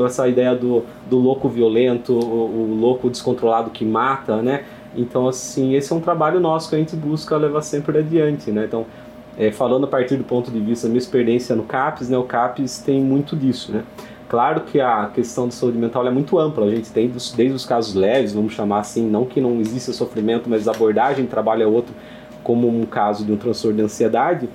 Essa 0.06 0.28
ideia 0.28 0.56
do, 0.56 0.84
do 1.10 1.18
louco 1.18 1.50
violento, 1.50 2.14
o, 2.14 2.72
o 2.72 2.78
louco 2.80 3.10
descontrolado 3.10 3.72
que 3.72 3.84
mata, 3.84 4.42
né? 4.42 4.64
Então, 4.96 5.28
assim, 5.28 5.76
esse 5.76 5.92
é 5.92 5.96
um 5.96 6.00
trabalho 6.00 6.40
nosso 6.40 6.70
que 6.70 6.76
a 6.76 6.78
gente 6.78 6.96
busca 6.96 7.36
levar 7.38 7.62
sempre 7.62 8.00
adiante, 8.00 8.52
né? 8.52 8.66
Então, 8.66 8.86
é, 9.38 9.52
falando 9.52 9.86
a 9.86 9.88
partir 9.88 10.16
do 10.16 10.24
ponto 10.24 10.52
de 10.52 10.60
vista 10.60 10.88
da 10.88 10.92
minha 10.92 11.00
experiência 11.00 11.56
no 11.56 11.64
CAPES, 11.64 12.10
né? 12.10 12.18
O 12.18 12.24
CAPES 12.24 12.80
tem 12.80 13.02
muito 13.02 13.36
disso, 13.36 13.72
né? 13.72 13.84
Claro 14.30 14.62
que 14.62 14.80
a 14.80 15.10
questão 15.14 15.48
de 15.48 15.54
saúde 15.54 15.78
mental 15.78 16.08
é 16.08 16.10
muito 16.10 16.40
ampla, 16.40 16.66
a 16.66 16.70
gente 16.70 16.92
tem 16.92 17.08
dos, 17.08 17.32
desde 17.34 17.56
os 17.56 17.66
casos 17.66 17.94
leves, 17.94 18.34
vamos 18.34 18.54
chamar 18.54 18.80
assim, 18.80 19.08
não 19.08 19.26
que 19.26 19.40
não 19.40 19.60
exista 19.60 19.94
sofrimento, 19.94 20.50
mas 20.50 20.68
a 20.68 20.72
abordagem 20.72 21.28
trabalho 21.28 21.62
é 21.62 21.68
outro, 21.68 21.94
como 22.44 22.68
um 22.68 22.84
caso 22.84 23.24
de 23.24 23.32
um 23.32 23.38
transtorno 23.38 23.78
de 23.78 23.84
ansiedade, 23.84 24.50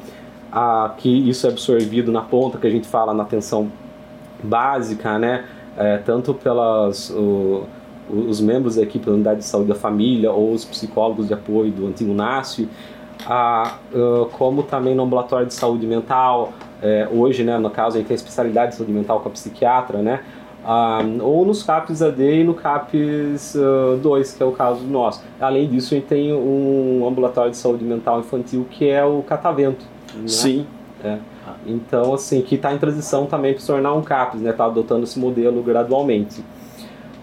a, 0.51 0.95
que 0.97 1.09
isso 1.29 1.47
é 1.47 1.51
absorvido 1.51 2.11
na 2.11 2.23
ponta, 2.23 2.59
que 2.59 2.67
a 2.67 2.71
gente 2.71 2.89
fala 2.89 3.15
na 3.15 3.23
atenção 3.23 3.71
básica, 4.43 5.19
né? 5.19 5.45
é, 5.79 5.97
tanto 5.99 6.35
pelas 6.35 7.09
o, 7.11 7.65
os 8.11 8.41
membros 8.41 8.77
da 8.77 8.83
equipe 8.83 9.07
da 9.07 9.13
unidade 9.13 9.41
de 9.41 9.47
saúde 9.47 9.69
da 9.69 9.75
família 9.75 10.31
ou 10.31 10.53
os 10.53 10.65
psicólogos 10.65 11.29
de 11.29 11.35
apoio 11.35 11.71
do 11.71 11.87
antigo 11.87 12.13
NASF, 12.13 12.69
a, 13.27 13.77
uh, 13.93 14.27
como 14.33 14.63
também 14.63 14.95
no 14.95 15.03
ambulatório 15.03 15.47
de 15.47 15.55
saúde 15.55 15.87
mental, 15.87 16.53
hoje, 17.11 17.43
né, 17.43 17.59
no 17.59 17.71
caso, 17.71 17.97
a 17.97 17.99
gente 17.99 18.07
tem 18.07 18.15
a 18.15 18.17
especialidade 18.17 18.71
de 18.71 18.77
saúde 18.77 18.93
mental 18.93 19.19
com 19.19 19.29
a 19.29 19.33
psiquiatra, 19.33 20.01
né, 20.01 20.21
uh, 20.65 21.25
ou 21.25 21.45
nos 21.45 21.63
CAPs 21.63 22.03
AD 22.03 22.41
e 22.41 22.45
no 22.45 22.55
CAPs 22.55 23.55
uh, 23.55 23.97
2, 23.97 24.33
que 24.35 24.43
é 24.43 24.47
o 24.47 24.53
caso 24.53 24.85
nosso. 24.85 25.23
Além 25.41 25.69
disso, 25.69 25.95
a 25.95 25.97
gente 25.97 26.07
tem 26.07 26.33
um 26.33 27.07
ambulatório 27.07 27.51
de 27.51 27.57
saúde 27.57 27.85
mental 27.85 28.21
infantil 28.21 28.67
que 28.71 28.89
é 28.89 29.05
o 29.05 29.23
Catavento. 29.23 29.85
Né? 30.15 30.29
Sim. 30.29 30.67
É. 31.03 31.19
Então, 31.67 32.15
assim, 32.15 32.43
que 32.43 32.57
está 32.57 32.73
em 32.75 32.79
transição 32.79 33.27
também 33.27 33.53
para 33.53 33.61
se 33.61 33.67
tornar 33.67 33.95
um 33.95 34.03
CAPS, 34.03 34.41
né? 34.41 34.51
Está 34.51 34.67
adotando 34.67 35.05
esse 35.05 35.19
modelo 35.19 35.63
gradualmente. 35.63 36.43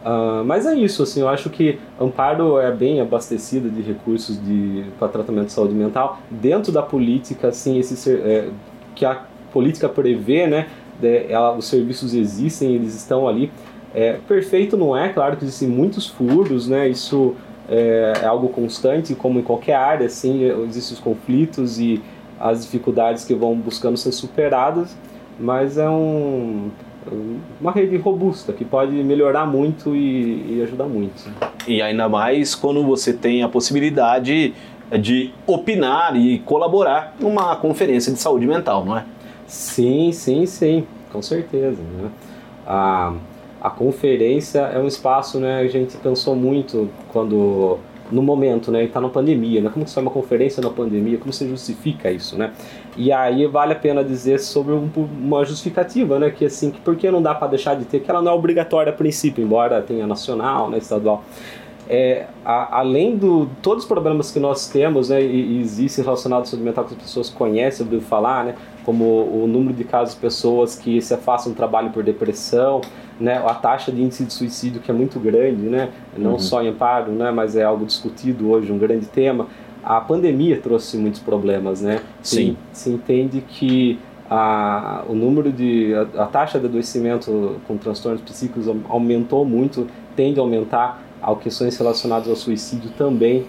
Uh, 0.06 0.46
mas 0.46 0.68
é 0.68 0.76
isso, 0.76 1.02
assim, 1.02 1.22
eu 1.22 1.28
acho 1.28 1.50
que 1.50 1.80
Amparo 2.00 2.60
é 2.60 2.72
bem 2.72 3.02
abastecida 3.02 3.68
de 3.68 3.82
recursos 3.82 4.40
de, 4.40 4.86
para 5.00 5.08
tratamento 5.08 5.48
de 5.48 5.52
saúde 5.54 5.74
mental. 5.74 6.20
Dentro 6.30 6.72
da 6.72 6.84
política, 6.84 7.48
assim, 7.48 7.80
esse, 7.80 8.12
é, 8.12 8.50
que 8.94 9.04
a 9.04 9.24
política 9.52 9.90
prevê, 9.90 10.46
né, 10.46 10.68
de, 11.00 11.26
ela, 11.28 11.58
os 11.58 11.66
serviços 11.66 12.14
existem, 12.14 12.76
eles 12.76 12.94
estão 12.94 13.28
ali. 13.28 13.52
É, 13.96 14.20
perfeito 14.28 14.78
não 14.78 14.96
é, 14.96 15.10
claro 15.10 15.38
que 15.38 15.44
existem 15.44 15.68
muitos 15.68 16.06
furos, 16.06 16.68
né, 16.68 16.88
isso 16.88 17.34
é, 17.68 18.14
é 18.22 18.26
algo 18.28 18.50
constante, 18.50 19.16
como 19.16 19.40
em 19.40 19.44
qualquer 19.44 19.76
área, 19.76 20.06
assim, 20.06 20.44
existem 20.68 20.98
os 20.98 21.00
conflitos 21.00 21.80
e 21.80 22.00
as 22.40 22.64
dificuldades 22.64 23.26
que 23.26 23.34
vão 23.34 23.56
buscando 23.56 23.98
ser 23.98 24.12
superadas, 24.12 24.96
mas 25.40 25.80
é 25.80 25.90
um 25.90 26.70
uma 27.60 27.72
rede 27.72 27.98
robusta 27.98 28.52
que 28.54 28.66
pode 28.66 28.92
melhorar 28.92 29.46
muito 29.46 29.96
e, 29.96 30.58
e, 30.58 30.62
ajudar 30.64 30.86
muito. 30.86 31.30
E 31.68 31.82
ainda 31.82 32.10
mais 32.10 32.56
quando 32.56 32.84
você 32.84 33.14
tem 33.14 33.44
a 33.44 33.50
possibilidade 33.50 34.54
de 35.00 35.32
opinar 35.48 36.16
e 36.16 36.40
colaborar 36.40 37.16
numa 37.20 37.56
conferência 37.56 38.12
de 38.12 38.20
saúde 38.20 38.46
mental, 38.46 38.86
não 38.86 38.98
é? 38.98 39.06
Sim, 39.48 40.12
sim, 40.12 40.46
sim, 40.46 40.86
com 41.12 41.22
certeza. 41.22 41.82
Né? 41.82 42.10
A, 42.66 43.14
a 43.62 43.70
conferência 43.70 44.60
é 44.60 44.80
um 44.80 44.88
espaço, 44.88 45.40
né? 45.40 45.60
A 45.60 45.68
gente 45.68 45.98
pensou 45.98 46.36
muito 46.36 46.90
quando 47.12 47.80
no 48.12 48.22
momento, 48.22 48.72
né? 48.72 48.84
Está 48.84 49.02
na 49.02 49.10
pandemia, 49.10 49.62
né? 49.62 49.70
Como 49.70 49.84
que 49.84 49.90
se 49.90 49.96
faz 49.96 50.06
uma 50.06 50.12
conferência 50.12 50.62
na 50.62 50.70
pandemia? 50.70 51.18
Como 51.18 51.34
se 51.34 51.48
justifica 51.48 52.12
isso, 52.12 52.38
né? 52.38 52.52
E 52.96 53.12
aí 53.12 53.46
vale 53.48 53.74
a 53.74 53.76
pena 53.76 54.04
dizer 54.04 54.40
sobre 54.40 54.74
um, 54.74 54.90
uma 54.96 55.44
justificativa, 55.44 56.18
né? 56.18 56.30
Que 56.30 56.46
assim, 56.46 56.72
que 56.72 56.80
por 56.80 56.96
que 56.96 57.10
não 57.12 57.22
dá 57.22 57.36
para 57.36 57.50
deixar 57.50 57.76
de 57.76 57.86
ter? 57.86 58.00
Que 58.00 58.10
ela 58.10 58.22
não 58.22 58.32
é 58.32 58.36
obrigatória 58.36 58.92
a 58.92 58.96
princípio, 58.96 59.44
embora 59.44 59.82
tenha 59.82 60.08
nacional, 60.08 60.70
né? 60.70 60.78
Estadual. 60.78 61.24
É, 61.88 62.26
a, 62.44 62.80
além 62.80 63.16
de 63.16 63.48
todos 63.62 63.84
os 63.84 63.88
problemas 63.88 64.32
que 64.32 64.40
nós 64.40 64.68
temos, 64.70 65.10
né? 65.10 65.22
E, 65.22 65.58
e 65.58 65.62
existem 65.62 66.04
relacionados 66.04 66.50
à 66.50 66.52
saúde 66.52 66.66
mental 66.66 66.86
que 66.86 66.94
as 66.94 67.02
pessoas 67.02 67.30
conhecem, 67.30 67.86
ouviram 67.86 68.02
falar, 68.02 68.46
né? 68.46 68.56
Como 68.86 69.04
o 69.04 69.46
número 69.48 69.74
de 69.74 69.84
casos 69.84 70.16
de 70.16 70.22
pessoas 70.22 70.76
que 70.76 71.02
se 71.02 71.14
afastam 71.14 71.52
do 71.52 71.56
trabalho 71.56 71.90
por 71.90 72.02
depressão, 72.02 72.82
né, 73.20 73.42
a 73.46 73.54
taxa 73.54 73.92
de 73.92 74.02
índice 74.02 74.26
de 74.26 74.34
suicídio 74.34 74.82
que 74.82 74.92
é 74.92 74.94
muito 74.94 75.20
grande, 75.20 75.64
né, 75.64 75.90
não 76.18 76.34
uhum. 76.34 76.40
só 76.40 76.62
em 76.62 76.68
Amparo, 76.68 77.12
né, 77.12 77.32
mas 77.32 77.56
é 77.56 77.64
algo 77.64 77.86
discutido 77.86 78.50
hoje, 78.50 78.72
um 78.72 78.78
grande 78.78 79.06
tema. 79.06 79.48
A 79.86 80.02
pandemia 80.02 80.60
trouxe 80.60 80.98
muitos 80.98 81.20
problemas, 81.20 81.82
né? 81.82 82.02
Sim. 82.22 82.58
Se, 82.74 82.82
se 82.82 82.90
entende 82.90 83.42
que 83.42 84.00
a, 84.30 85.04
o 85.08 85.14
número 85.14 85.52
de 85.52 85.94
a, 85.94 86.24
a, 86.24 86.26
taxa 86.26 86.60
de 86.60 86.66
adoecimento 86.66 87.58
com 87.68 87.78
transtornos 87.78 88.22
psíquicos 88.22 88.66
aumentou 88.90 89.46
muito, 89.46 89.88
tende 90.16 90.40
a 90.40 90.44
aumentar, 90.44 91.04
ao 91.22 91.38
questões 91.38 91.78
relacionadas 91.78 92.28
ao 92.28 92.36
suicídio 92.36 92.90
também. 92.98 93.46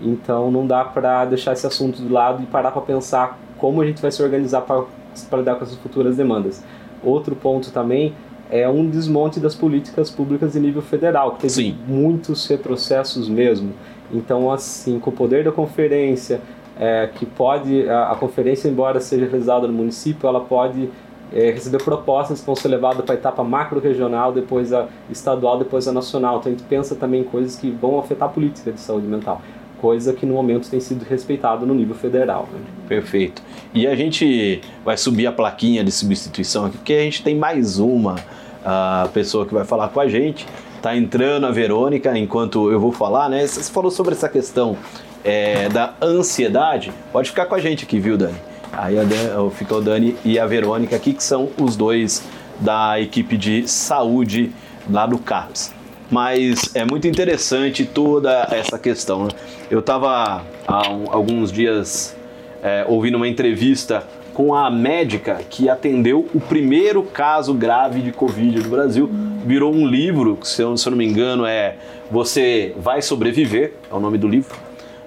Então 0.00 0.50
não 0.50 0.66
dá 0.66 0.84
para 0.84 1.24
deixar 1.24 1.52
esse 1.52 1.66
assunto 1.66 2.00
de 2.00 2.08
lado 2.08 2.42
e 2.42 2.46
parar 2.46 2.70
para 2.70 2.82
pensar 2.82 3.38
como 3.58 3.82
a 3.82 3.86
gente 3.86 4.00
vai 4.00 4.10
se 4.10 4.22
organizar 4.22 4.62
para 4.62 5.38
lidar 5.38 5.56
com 5.56 5.64
essas 5.64 5.76
futuras 5.76 6.16
demandas. 6.16 6.62
Outro 7.02 7.34
ponto 7.34 7.70
também 7.70 8.14
é 8.50 8.68
um 8.68 8.88
desmonte 8.88 9.38
das 9.38 9.54
políticas 9.54 10.10
públicas 10.10 10.56
em 10.56 10.60
nível 10.60 10.82
federal, 10.82 11.32
que 11.32 11.42
teve 11.42 11.52
Sim. 11.52 11.76
muitos 11.86 12.46
retrocessos 12.46 13.28
mesmo. 13.28 13.72
Então, 14.12 14.50
assim, 14.50 14.98
com 14.98 15.10
o 15.10 15.12
poder 15.12 15.44
da 15.44 15.52
conferência, 15.52 16.40
é, 16.78 17.08
que 17.14 17.26
pode, 17.26 17.88
a, 17.88 18.12
a, 18.12 18.14
conferência, 18.14 18.68
embora 18.68 19.00
seja 19.00 19.26
realizada 19.26 19.66
no 19.66 19.72
município, 19.72 20.28
ela 20.28 20.40
pode 20.40 20.88
é, 21.32 21.50
receber 21.50 21.82
propostas 21.82 22.40
que 22.40 22.46
vão 22.46 22.56
ser 22.56 22.68
levadas 22.68 23.04
para 23.04 23.14
a 23.14 23.18
etapa 23.18 23.44
macro-regional, 23.44 24.32
depois 24.32 24.72
a 24.72 24.88
estadual, 25.10 25.58
depois 25.58 25.86
a 25.86 25.92
nacional. 25.92 26.38
Então, 26.38 26.52
a 26.52 26.54
gente 26.56 26.66
pensa 26.66 26.94
também 26.94 27.20
em 27.20 27.24
coisas 27.24 27.56
que 27.56 27.70
vão 27.70 27.98
afetar 27.98 28.28
a 28.28 28.32
política 28.32 28.72
de 28.72 28.80
saúde 28.80 29.06
mental 29.06 29.40
coisa 29.80 30.12
que 30.12 30.26
no 30.26 30.34
momento 30.34 30.68
tem 30.68 30.78
sido 30.78 31.04
respeitado 31.04 31.66
no 31.66 31.74
nível 31.74 31.94
federal. 31.94 32.46
Né? 32.52 32.60
Perfeito. 32.86 33.42
E 33.72 33.86
a 33.86 33.96
gente 33.96 34.60
vai 34.84 34.96
subir 34.96 35.26
a 35.26 35.32
plaquinha 35.32 35.82
de 35.82 35.90
substituição 35.90 36.66
aqui, 36.66 36.76
porque 36.76 36.92
a 36.92 37.02
gente 37.02 37.22
tem 37.22 37.34
mais 37.34 37.78
uma 37.78 38.16
a 38.64 39.08
pessoa 39.12 39.46
que 39.46 39.54
vai 39.54 39.64
falar 39.64 39.88
com 39.88 40.00
a 40.00 40.08
gente. 40.08 40.46
Está 40.80 40.96
entrando 40.96 41.46
a 41.46 41.50
Verônica 41.50 42.16
enquanto 42.16 42.72
eu 42.72 42.80
vou 42.80 42.90
falar, 42.90 43.28
né? 43.28 43.46
Você 43.46 43.70
falou 43.70 43.90
sobre 43.90 44.14
essa 44.14 44.30
questão 44.30 44.78
é, 45.22 45.68
da 45.68 45.92
ansiedade. 46.00 46.90
Pode 47.12 47.28
ficar 47.28 47.44
com 47.44 47.54
a 47.54 47.60
gente 47.60 47.84
aqui, 47.84 48.00
viu, 48.00 48.16
Dani? 48.16 48.38
Aí 48.72 48.98
a 48.98 49.04
Dan, 49.04 49.50
ficou 49.50 49.76
o 49.76 49.82
Dani 49.82 50.16
e 50.24 50.38
a 50.38 50.46
Verônica 50.46 50.96
aqui, 50.96 51.12
que 51.12 51.22
são 51.22 51.50
os 51.60 51.76
dois 51.76 52.26
da 52.58 52.98
equipe 52.98 53.36
de 53.36 53.68
saúde 53.68 54.52
lá 54.88 55.04
do 55.04 55.18
CAPS. 55.18 55.74
Mas 56.10 56.74
é 56.74 56.82
muito 56.82 57.06
interessante 57.06 57.84
toda 57.84 58.48
essa 58.50 58.78
questão. 58.78 59.24
Né? 59.24 59.30
Eu 59.70 59.80
estava 59.80 60.42
há 60.66 60.86
alguns 61.10 61.52
dias 61.52 62.16
é, 62.62 62.86
ouvindo 62.88 63.16
uma 63.16 63.28
entrevista 63.28 64.02
com 64.32 64.54
a 64.54 64.70
médica 64.70 65.40
que 65.50 65.68
atendeu 65.68 66.26
o 66.34 66.40
primeiro 66.40 67.02
caso 67.02 67.52
grave 67.52 68.00
de 68.00 68.12
Covid 68.12 68.62
do 68.62 68.70
Brasil. 68.70 69.10
Virou 69.44 69.72
um 69.72 69.86
livro, 69.86 70.36
que 70.36 70.48
se 70.48 70.62
eu, 70.62 70.76
se 70.76 70.86
eu 70.86 70.90
não 70.90 70.98
me 70.98 71.06
engano 71.06 71.46
é 71.46 71.76
Você 72.10 72.74
Vai 72.76 73.00
Sobreviver, 73.00 73.74
é 73.90 73.94
o 73.94 74.00
nome 74.00 74.18
do 74.18 74.28
livro, 74.28 74.56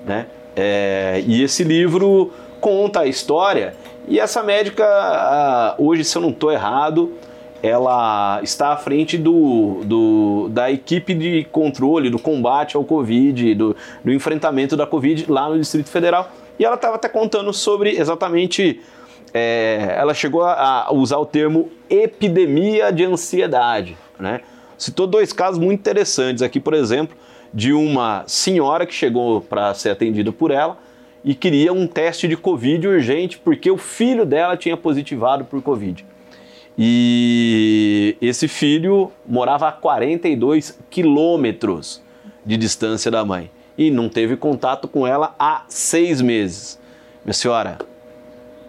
né? 0.06 0.28
É, 0.56 1.24
e 1.26 1.42
esse 1.44 1.64
livro 1.64 2.32
conta 2.62 3.02
a 3.02 3.08
história 3.08 3.74
e 4.08 4.20
essa 4.20 4.44
médica, 4.44 5.76
hoje, 5.78 6.04
se 6.04 6.18
eu 6.18 6.22
não 6.22 6.30
estou 6.30 6.52
errado, 6.52 7.14
ela 7.62 8.42
está 8.44 8.74
à 8.74 8.78
frente 8.78 9.18
do, 9.18 9.80
do, 9.86 10.50
da 10.50 10.70
equipe 10.70 11.14
de 11.14 11.48
controle, 11.52 12.10
do 12.10 12.20
combate 12.20 12.76
ao 12.76 12.84
Covid, 12.84 13.56
do, 13.56 13.76
do 14.04 14.12
enfrentamento 14.12 14.76
da 14.76 14.86
Covid 14.86 15.32
lá 15.32 15.48
no 15.48 15.58
Distrito 15.58 15.90
Federal. 15.90 16.30
E 16.60 16.66
ela 16.66 16.76
estava 16.76 16.96
até 16.96 17.08
contando 17.08 17.54
sobre 17.54 17.92
exatamente 17.92 18.82
é, 19.34 19.96
ela 19.98 20.14
chegou 20.14 20.44
a, 20.44 20.90
usar 20.92 21.18
o 21.18 21.26
termo 21.26 21.72
epidemia 21.90 22.92
de 22.92 23.06
ansiedade. 23.06 23.98
Né? 24.24 24.40
Citou 24.78 25.06
dois 25.06 25.34
casos 25.34 25.60
muito 25.60 25.82
interessantes 25.82 26.42
aqui, 26.42 26.60
por 26.60 26.74
exemplo, 26.74 27.16
de 27.54 27.74
uma 27.74 28.24
senhora 28.26 28.86
que 28.86 28.94
chegou 28.94 29.42
para 29.42 29.74
ser 29.74 29.90
atendida 29.90 30.32
por 30.32 30.50
ela 30.50 30.78
e 31.26 31.36
queria 31.36 31.74
um 31.74 31.86
teste 31.86 32.26
de 32.28 32.38
Covid 32.38 32.88
urgente 32.88 33.38
porque 33.38 33.70
o 33.70 33.78
filho 33.78 34.26
dela 34.26 34.56
tinha 34.56 34.78
positivado 34.78 35.44
por 35.44 35.62
Covid. 35.62 36.06
E 36.78 38.18
esse 38.22 38.48
filho 38.48 39.12
morava 39.28 39.68
a 39.68 39.72
42 39.74 40.80
quilômetros 40.90 42.02
de 42.46 42.56
distância 42.56 43.12
da 43.12 43.24
mãe 43.26 43.52
e 43.78 43.92
não 43.92 44.08
teve 44.08 44.38
contato 44.38 44.88
com 44.88 45.06
ela 45.06 45.36
há 45.38 45.66
seis 45.68 46.22
meses. 46.22 46.80
Minha 47.26 47.34
senhora, 47.34 47.78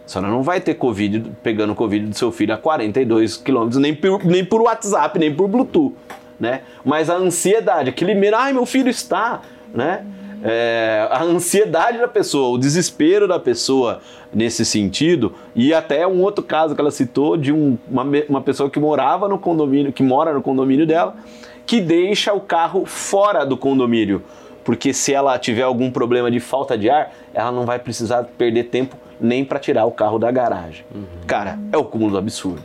a 0.05 0.09
senhora 0.09 0.31
não 0.31 0.43
vai 0.43 0.61
ter 0.61 0.75
Covid, 0.75 1.33
pegando 1.43 1.75
Covid 1.75 2.07
do 2.07 2.14
seu 2.14 2.31
filho 2.31 2.53
a 2.53 2.59
42 2.59 3.38
quilômetros, 3.38 3.81
nem 3.81 3.95
por, 3.95 4.25
nem 4.25 4.45
por 4.45 4.61
WhatsApp, 4.61 5.19
nem 5.19 5.35
por 5.35 5.49
Bluetooth, 5.49 5.95
né? 6.38 6.61
Mas 6.85 7.09
a 7.09 7.14
ansiedade, 7.17 7.88
aquele 7.88 8.14
medo, 8.14 8.37
ai, 8.37 8.53
meu 8.53 8.67
filho 8.67 8.90
está, 8.90 9.40
né? 9.73 10.05
É, 10.43 11.09
a 11.11 11.23
ansiedade 11.23 11.97
da 11.97 12.07
pessoa, 12.07 12.55
o 12.55 12.59
desespero 12.59 13.27
da 13.27 13.40
pessoa 13.40 14.03
nesse 14.31 14.62
sentido, 14.62 15.33
e 15.55 15.73
até 15.73 16.07
um 16.07 16.21
outro 16.21 16.45
caso 16.45 16.75
que 16.75 16.81
ela 16.83 16.90
citou 16.90 17.35
de 17.35 17.51
um, 17.51 17.79
uma, 17.90 18.05
uma 18.29 18.40
pessoa 18.43 18.69
que 18.69 18.79
morava 18.79 19.27
no 19.27 19.38
condomínio, 19.38 19.90
que 19.90 20.03
mora 20.03 20.35
no 20.35 20.43
condomínio 20.43 20.87
dela, 20.87 21.17
que 21.64 21.81
deixa 21.81 22.35
o 22.35 22.40
carro 22.43 22.85
fora 22.85 23.47
do 23.47 23.57
condomínio, 23.57 24.23
porque 24.64 24.93
se 24.93 25.14
ela 25.14 25.38
tiver 25.38 25.62
algum 25.62 25.90
problema 25.90 26.31
de 26.31 26.40
falta 26.40 26.77
de 26.77 26.90
ar, 26.90 27.11
ela 27.33 27.51
não 27.51 27.64
vai 27.64 27.79
precisar 27.79 28.25
perder 28.37 28.64
tempo 28.64 28.97
nem 29.25 29.45
para 29.45 29.59
tirar 29.59 29.87
o 29.87 29.91
carro 29.91 30.19
da 30.19 30.31
garagem. 30.31 30.85
Uhum. 30.95 31.05
Cara, 31.27 31.59
é 31.73 31.77
o 31.77 31.85
cúmulo 31.85 32.13
do 32.13 32.19
absurdo, 32.19 32.63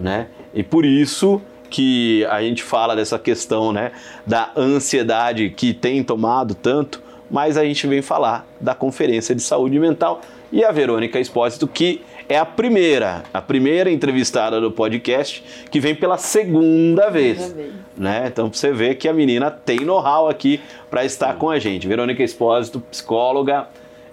né? 0.00 0.26
E 0.52 0.62
por 0.62 0.84
isso 0.84 1.40
que 1.70 2.24
a 2.26 2.40
gente 2.42 2.62
fala 2.62 2.94
dessa 2.94 3.18
questão, 3.18 3.72
né, 3.72 3.90
da 4.26 4.50
ansiedade 4.56 5.50
que 5.50 5.74
tem 5.74 6.04
tomado 6.04 6.54
tanto, 6.54 7.02
mas 7.30 7.56
a 7.56 7.64
gente 7.64 7.86
vem 7.86 8.00
falar 8.00 8.46
da 8.60 8.74
Conferência 8.74 9.34
de 9.34 9.42
Saúde 9.42 9.78
Mental 9.78 10.20
e 10.52 10.64
a 10.64 10.70
Verônica 10.70 11.18
Espósito, 11.18 11.66
que 11.66 12.02
é 12.28 12.38
a 12.38 12.44
primeira, 12.44 13.24
a 13.32 13.42
primeira 13.42 13.90
entrevistada 13.90 14.60
do 14.60 14.70
podcast 14.70 15.44
que 15.70 15.80
vem 15.80 15.94
pela 15.94 16.16
segunda 16.16 17.10
vez, 17.10 17.54
né? 17.96 18.24
Então 18.26 18.52
você 18.52 18.72
vê 18.72 18.94
que 18.94 19.08
a 19.08 19.12
menina 19.12 19.50
tem 19.50 19.80
know-how 19.80 20.28
aqui 20.28 20.60
para 20.90 21.04
estar 21.04 21.34
com 21.34 21.50
a 21.50 21.58
gente. 21.58 21.88
Verônica 21.88 22.22
Espósito, 22.22 22.80
psicóloga, 22.80 23.66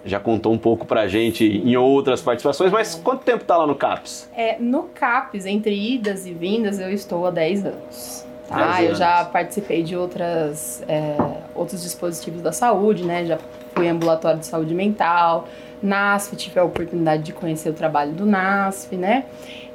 já 0.04 0.18
contou 0.18 0.52
um 0.52 0.58
pouco 0.58 0.84
pra 0.86 1.06
gente 1.06 1.44
em 1.44 1.76
outras 1.76 2.20
participações, 2.20 2.72
mas 2.72 2.94
quanto 2.94 3.22
tempo 3.22 3.44
tá 3.44 3.56
lá 3.56 3.66
no 3.66 3.74
CAPS? 3.74 4.28
É, 4.36 4.58
no 4.58 4.84
CAPS, 4.84 5.46
entre 5.46 5.74
idas 5.74 6.26
e 6.26 6.32
vindas, 6.32 6.80
eu 6.80 6.90
estou 6.90 7.26
há 7.26 7.30
10 7.30 7.66
anos. 7.66 8.26
Tá? 8.48 8.56
10 8.56 8.68
anos. 8.68 8.88
Eu 8.90 8.94
já 8.96 9.24
participei 9.24 9.82
de 9.82 9.96
outras, 9.96 10.82
é, 10.88 11.16
outros 11.54 11.82
dispositivos 11.82 12.42
da 12.42 12.52
saúde, 12.52 13.04
né? 13.04 13.24
Já 13.24 13.38
fui 13.74 13.88
ambulatório 13.88 14.40
de 14.40 14.46
saúde 14.46 14.74
mental, 14.74 15.46
NASF, 15.82 16.36
tive 16.36 16.58
a 16.58 16.64
oportunidade 16.64 17.22
de 17.22 17.32
conhecer 17.32 17.70
o 17.70 17.74
trabalho 17.74 18.12
do 18.12 18.26
NASF, 18.26 18.96
né? 18.96 19.24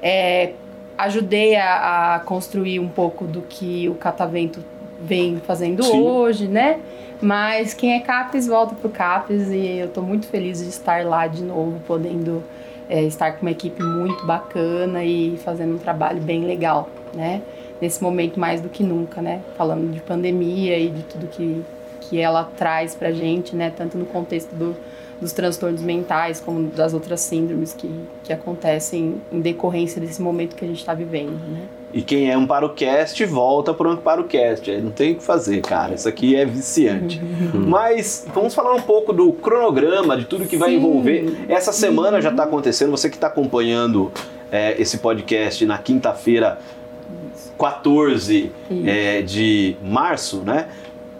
É, 0.02 0.54
ajudei 0.98 1.56
a, 1.56 2.16
a 2.16 2.20
construir 2.20 2.80
um 2.80 2.90
pouco 2.90 3.26
do 3.26 3.42
que 3.42 3.88
o 3.88 3.96
Catavento 3.96 4.64
vem 5.02 5.40
fazendo 5.46 5.84
Sim. 5.84 6.02
hoje, 6.02 6.48
né? 6.48 6.80
Mas 7.22 7.74
quem 7.74 7.94
é 7.94 8.00
CAPES 8.00 8.48
volta 8.48 8.76
pro 8.76 8.90
CAPES 8.90 9.50
e 9.50 9.80
eu 9.80 9.90
tô 9.90 10.02
muito 10.02 10.28
feliz 10.28 10.60
de 10.60 10.70
estar 10.70 11.04
lá 11.04 11.26
de 11.26 11.44
novo, 11.44 11.80
podendo 11.88 12.44
é, 12.88 13.04
estar 13.04 13.32
com 13.34 13.42
uma 13.42 13.52
equipe 13.52 13.82
muito 13.82 14.26
bacana 14.26 15.04
e 15.04 15.38
fazendo 15.38 15.76
um 15.76 15.78
trabalho 15.80 16.22
bem 16.22 16.46
legal, 16.46 16.90
né? 17.14 17.42
Nesse 17.82 18.02
momento 18.02 18.40
mais 18.40 18.62
do 18.62 18.70
que 18.70 18.84
nunca, 18.84 19.22
né? 19.22 19.42
Falando 19.58 19.92
de 19.92 20.00
pandemia 20.00 20.78
e 20.78 20.90
de 20.90 21.04
tudo 21.04 21.28
que, 21.28 21.64
que 22.02 22.20
ela 22.20 22.44
traz 22.56 22.96
pra 22.96 23.12
gente, 23.12 23.56
né? 23.56 23.72
Tanto 23.76 23.98
no 23.98 24.06
contexto 24.06 24.56
do, 24.56 24.76
dos 25.20 25.32
transtornos 25.32 25.82
mentais 25.82 26.40
como 26.40 26.70
das 26.70 26.94
outras 26.94 27.22
síndromes 27.22 27.74
que, 27.74 27.90
que 28.24 28.32
acontecem 28.32 29.22
em 29.32 29.42
decorrência 29.42 30.00
desse 30.00 30.22
momento 30.22 30.56
que 30.56 30.64
a 30.64 30.68
gente 30.68 30.80
está 30.80 30.94
vivendo, 30.94 31.40
né? 31.52 31.68
E 31.94 32.02
quem 32.02 32.30
é 32.30 32.34
AmparoCast 32.34 33.26
volta 33.26 33.74
pro 33.74 33.90
AmparoCast. 33.90 34.70
Aí 34.70 34.82
não 34.82 34.92
tem 34.92 35.14
o 35.14 35.16
que 35.16 35.24
fazer, 35.24 35.62
cara. 35.62 35.96
Isso 35.96 36.08
aqui 36.08 36.36
é 36.36 36.46
viciante. 36.46 37.22
Mas 37.54 38.28
vamos 38.34 38.54
falar 38.54 38.74
um 38.74 38.82
pouco 38.82 39.14
do 39.14 39.32
cronograma, 39.32 40.18
de 40.18 40.26
tudo 40.26 40.46
que 40.46 40.58
vai 40.58 40.72
Sim. 40.72 40.76
envolver. 40.76 41.46
Essa 41.48 41.72
semana 41.72 42.22
já 42.22 42.30
está 42.30 42.44
acontecendo. 42.44 42.92
Você 42.92 43.10
que 43.10 43.16
está 43.16 43.28
acompanhando 43.28 44.12
é, 44.52 44.80
esse 44.80 44.98
podcast 44.98 45.66
na 45.66 45.78
quinta-feira, 45.78 46.60
14 47.58 48.52
é, 48.86 49.22
de 49.22 49.78
março, 49.82 50.44
né? 50.46 50.68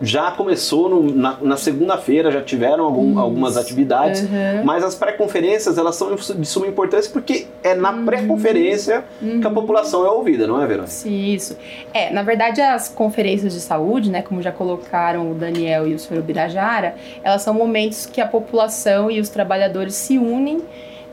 Já 0.02 0.30
começou 0.32 0.88
no- 0.90 1.12
na, 1.16 1.38
na 1.42 1.58
segunda-feira, 1.58 2.32
já 2.32 2.42
tiveram 2.42 2.84
algum- 2.84 3.18
algumas 3.18 3.58
atividades, 3.58 4.22
Uhum. 4.22 4.64
mas 4.64 4.84
as 4.84 4.94
pré-conferências 4.94 5.78
elas 5.78 5.96
são 5.96 6.16
de 6.16 6.46
suma 6.48 6.68
importância 6.68 7.12
porque 7.12 7.48
é 7.64 7.74
na 7.74 7.92
pré-conferência 8.06 9.04
que 9.20 9.48
a 9.48 9.50
população 9.50 10.06
é 10.06 10.10
ouvida, 10.10 10.46
não 10.46 10.62
é, 10.62 10.68
Verônica? 10.68 10.92
Sim, 10.92 11.34
isso. 11.34 11.58
É, 11.94 12.12
na 12.12 12.22
verdade, 12.22 12.62
as 12.62 12.88
conferências 12.90 13.54
de 13.54 13.60
saúde, 13.60 14.12
né, 14.12 14.22
como 14.22 14.42
já 14.42 14.52
colocaram 14.52 15.32
o 15.32 15.34
Daniel 15.34 15.88
e 15.88 15.94
o 15.96 16.00
senhor 16.00 16.22
Birajara, 16.22 16.96
elas 17.24 17.42
são 17.42 17.54
momentos 17.54 18.06
que 18.06 18.22
a 18.22 18.28
população 18.28 19.10
e 19.10 19.20
os 19.20 19.30
trabalhadores 19.30 19.96
se 19.96 20.18
unem 20.18 20.62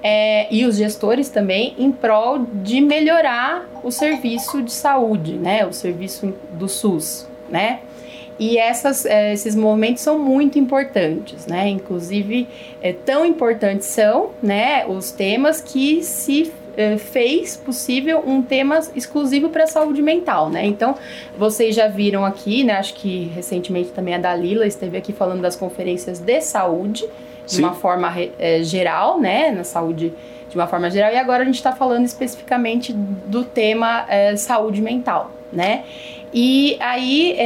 é, 0.02 0.46
e 0.54 0.66
os 0.66 0.76
gestores 0.76 1.30
também 1.30 1.74
em 1.78 1.90
prol 1.90 2.40
de 2.62 2.82
melhorar 2.82 3.66
o 3.82 3.90
serviço 3.90 4.60
de 4.60 4.70
saúde, 4.72 5.32
né, 5.32 5.64
o 5.64 5.72
serviço 5.72 6.34
do 6.52 6.68
SUS, 6.68 7.26
né? 7.48 7.78
E 8.38 8.58
essas, 8.58 9.04
eh, 9.06 9.32
esses 9.32 9.54
momentos 9.54 10.02
são 10.02 10.18
muito 10.18 10.58
importantes, 10.58 11.46
né? 11.46 11.68
Inclusive, 11.68 12.48
é, 12.82 12.92
tão 12.92 13.24
importantes 13.24 13.86
são 13.86 14.30
né, 14.42 14.84
os 14.86 15.12
temas 15.12 15.60
que 15.60 16.02
se 16.02 16.52
eh, 16.76 16.98
fez 16.98 17.56
possível 17.56 18.22
um 18.26 18.42
tema 18.42 18.80
exclusivo 18.96 19.48
para 19.48 19.62
a 19.64 19.66
saúde 19.66 20.02
mental, 20.02 20.50
né? 20.50 20.66
Então, 20.66 20.96
vocês 21.38 21.74
já 21.74 21.86
viram 21.86 22.24
aqui, 22.24 22.64
né? 22.64 22.74
Acho 22.74 22.94
que 22.94 23.30
recentemente 23.34 23.90
também 23.90 24.14
a 24.14 24.18
Dalila 24.18 24.66
esteve 24.66 24.96
aqui 24.96 25.12
falando 25.12 25.40
das 25.40 25.54
conferências 25.54 26.18
de 26.18 26.40
saúde, 26.40 27.06
de 27.46 27.52
Sim. 27.52 27.62
uma 27.62 27.74
forma 27.74 28.12
eh, 28.38 28.62
geral, 28.64 29.20
né? 29.20 29.52
Na 29.52 29.62
saúde 29.62 30.12
de 30.50 30.56
uma 30.56 30.66
forma 30.66 30.90
geral. 30.90 31.12
E 31.12 31.16
agora 31.16 31.42
a 31.42 31.46
gente 31.46 31.56
está 31.56 31.72
falando 31.72 32.04
especificamente 32.04 32.92
do 32.92 33.44
tema 33.44 34.04
eh, 34.08 34.34
saúde 34.36 34.82
mental, 34.82 35.30
né? 35.54 35.84
E 36.36 36.76
aí, 36.80 37.36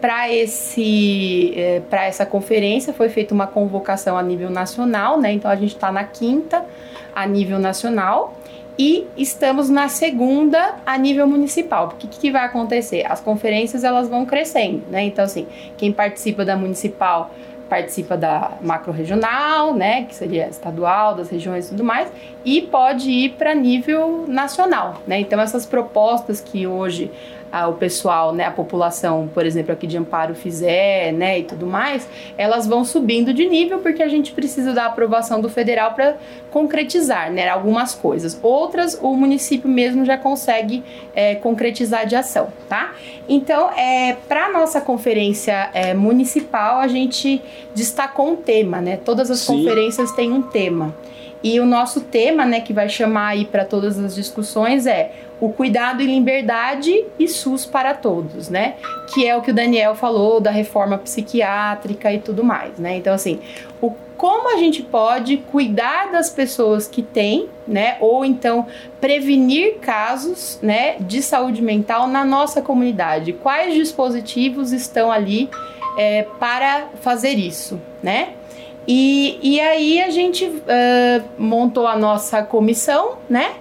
para 0.00 0.28
esse, 0.32 1.54
para 1.88 2.04
essa 2.06 2.26
conferência 2.26 2.92
foi 2.92 3.08
feita 3.08 3.32
uma 3.32 3.46
convocação 3.46 4.18
a 4.18 4.22
nível 4.22 4.50
nacional, 4.50 5.20
né? 5.20 5.32
Então 5.32 5.48
a 5.48 5.54
gente 5.54 5.74
está 5.74 5.92
na 5.92 6.02
quinta 6.02 6.64
a 7.14 7.24
nível 7.26 7.60
nacional 7.60 8.34
e 8.76 9.06
estamos 9.16 9.70
na 9.70 9.88
segunda 9.88 10.74
a 10.84 10.98
nível 10.98 11.28
municipal. 11.28 11.88
Porque 11.88 12.06
o 12.06 12.10
que, 12.10 12.18
que 12.18 12.30
vai 12.32 12.44
acontecer? 12.44 13.06
As 13.08 13.20
conferências 13.20 13.84
elas 13.84 14.08
vão 14.08 14.26
crescendo, 14.26 14.82
né? 14.90 15.04
Então 15.04 15.24
assim, 15.24 15.46
quem 15.76 15.92
participa 15.92 16.44
da 16.44 16.56
municipal 16.56 17.30
participa 17.68 18.16
da 18.16 18.52
macro-regional, 18.60 19.74
né, 19.74 20.04
que 20.04 20.14
seria 20.14 20.48
estadual, 20.48 21.14
das 21.14 21.30
regiões 21.30 21.66
e 21.66 21.70
tudo 21.70 21.82
mais, 21.82 22.08
e 22.44 22.60
pode 22.60 23.10
ir 23.10 23.30
para 23.30 23.54
nível 23.54 24.26
nacional, 24.28 25.00
né? 25.06 25.20
Então 25.20 25.40
essas 25.40 25.64
propostas 25.64 26.40
que 26.40 26.66
hoje 26.66 27.10
ah, 27.56 27.68
o 27.68 27.74
pessoal, 27.74 28.34
né, 28.34 28.46
a 28.46 28.50
população, 28.50 29.30
por 29.32 29.46
exemplo, 29.46 29.72
aqui 29.72 29.86
de 29.86 29.96
Amparo 29.96 30.34
fizer, 30.34 31.12
né, 31.12 31.38
e 31.38 31.44
tudo 31.44 31.68
mais, 31.68 32.08
elas 32.36 32.66
vão 32.66 32.84
subindo 32.84 33.32
de 33.32 33.46
nível 33.46 33.78
porque 33.78 34.02
a 34.02 34.08
gente 34.08 34.32
precisa 34.32 34.72
da 34.72 34.86
aprovação 34.86 35.40
do 35.40 35.48
federal 35.48 35.92
para 35.94 36.16
concretizar, 36.50 37.30
né, 37.30 37.48
algumas 37.48 37.94
coisas. 37.94 38.36
Outras 38.42 38.98
o 39.00 39.14
município 39.14 39.70
mesmo 39.70 40.04
já 40.04 40.18
consegue 40.18 40.82
é, 41.14 41.36
concretizar 41.36 42.06
de 42.06 42.16
ação, 42.16 42.48
tá? 42.68 42.92
Então, 43.28 43.70
é, 43.70 44.16
para 44.26 44.50
nossa 44.50 44.80
conferência 44.80 45.70
é, 45.72 45.94
municipal, 45.94 46.80
a 46.80 46.88
gente 46.88 47.40
destacou 47.72 48.32
um 48.32 48.36
tema, 48.36 48.80
né? 48.80 48.96
Todas 48.96 49.30
as 49.30 49.38
Sim. 49.38 49.58
conferências 49.58 50.10
têm 50.10 50.32
um 50.32 50.42
tema. 50.42 50.92
E 51.44 51.60
o 51.60 51.66
nosso 51.66 52.00
tema, 52.00 52.46
né, 52.46 52.60
que 52.60 52.72
vai 52.72 52.88
chamar 52.88 53.28
aí 53.28 53.44
para 53.44 53.66
todas 53.66 53.98
as 53.98 54.14
discussões 54.14 54.86
é 54.86 55.12
o 55.40 55.52
cuidado 55.52 56.02
e 56.02 56.06
liberdade 56.06 57.04
e 57.18 57.28
SUS 57.28 57.66
para 57.66 57.94
todos, 57.94 58.48
né? 58.48 58.74
Que 59.12 59.26
é 59.26 59.36
o 59.36 59.42
que 59.42 59.50
o 59.50 59.54
Daniel 59.54 59.94
falou 59.94 60.40
da 60.40 60.50
reforma 60.50 60.96
psiquiátrica 60.98 62.12
e 62.12 62.18
tudo 62.18 62.44
mais, 62.44 62.78
né? 62.78 62.96
Então, 62.96 63.12
assim, 63.12 63.40
o, 63.80 63.90
como 64.16 64.54
a 64.54 64.58
gente 64.58 64.82
pode 64.82 65.38
cuidar 65.38 66.10
das 66.12 66.30
pessoas 66.30 66.86
que 66.86 67.02
têm, 67.02 67.48
né? 67.66 67.96
Ou 68.00 68.24
então 68.24 68.66
prevenir 69.00 69.78
casos, 69.80 70.58
né, 70.62 70.96
de 71.00 71.20
saúde 71.20 71.60
mental 71.60 72.06
na 72.06 72.24
nossa 72.24 72.62
comunidade? 72.62 73.32
Quais 73.32 73.74
dispositivos 73.74 74.72
estão 74.72 75.10
ali 75.10 75.50
é, 75.98 76.26
para 76.38 76.88
fazer 77.00 77.32
isso, 77.32 77.80
né? 78.02 78.34
E, 78.86 79.38
e 79.42 79.60
aí 79.60 80.02
a 80.02 80.10
gente 80.10 80.50
ah, 80.68 81.22
montou 81.38 81.86
a 81.86 81.96
nossa 81.96 82.42
comissão, 82.42 83.18
né? 83.28 83.54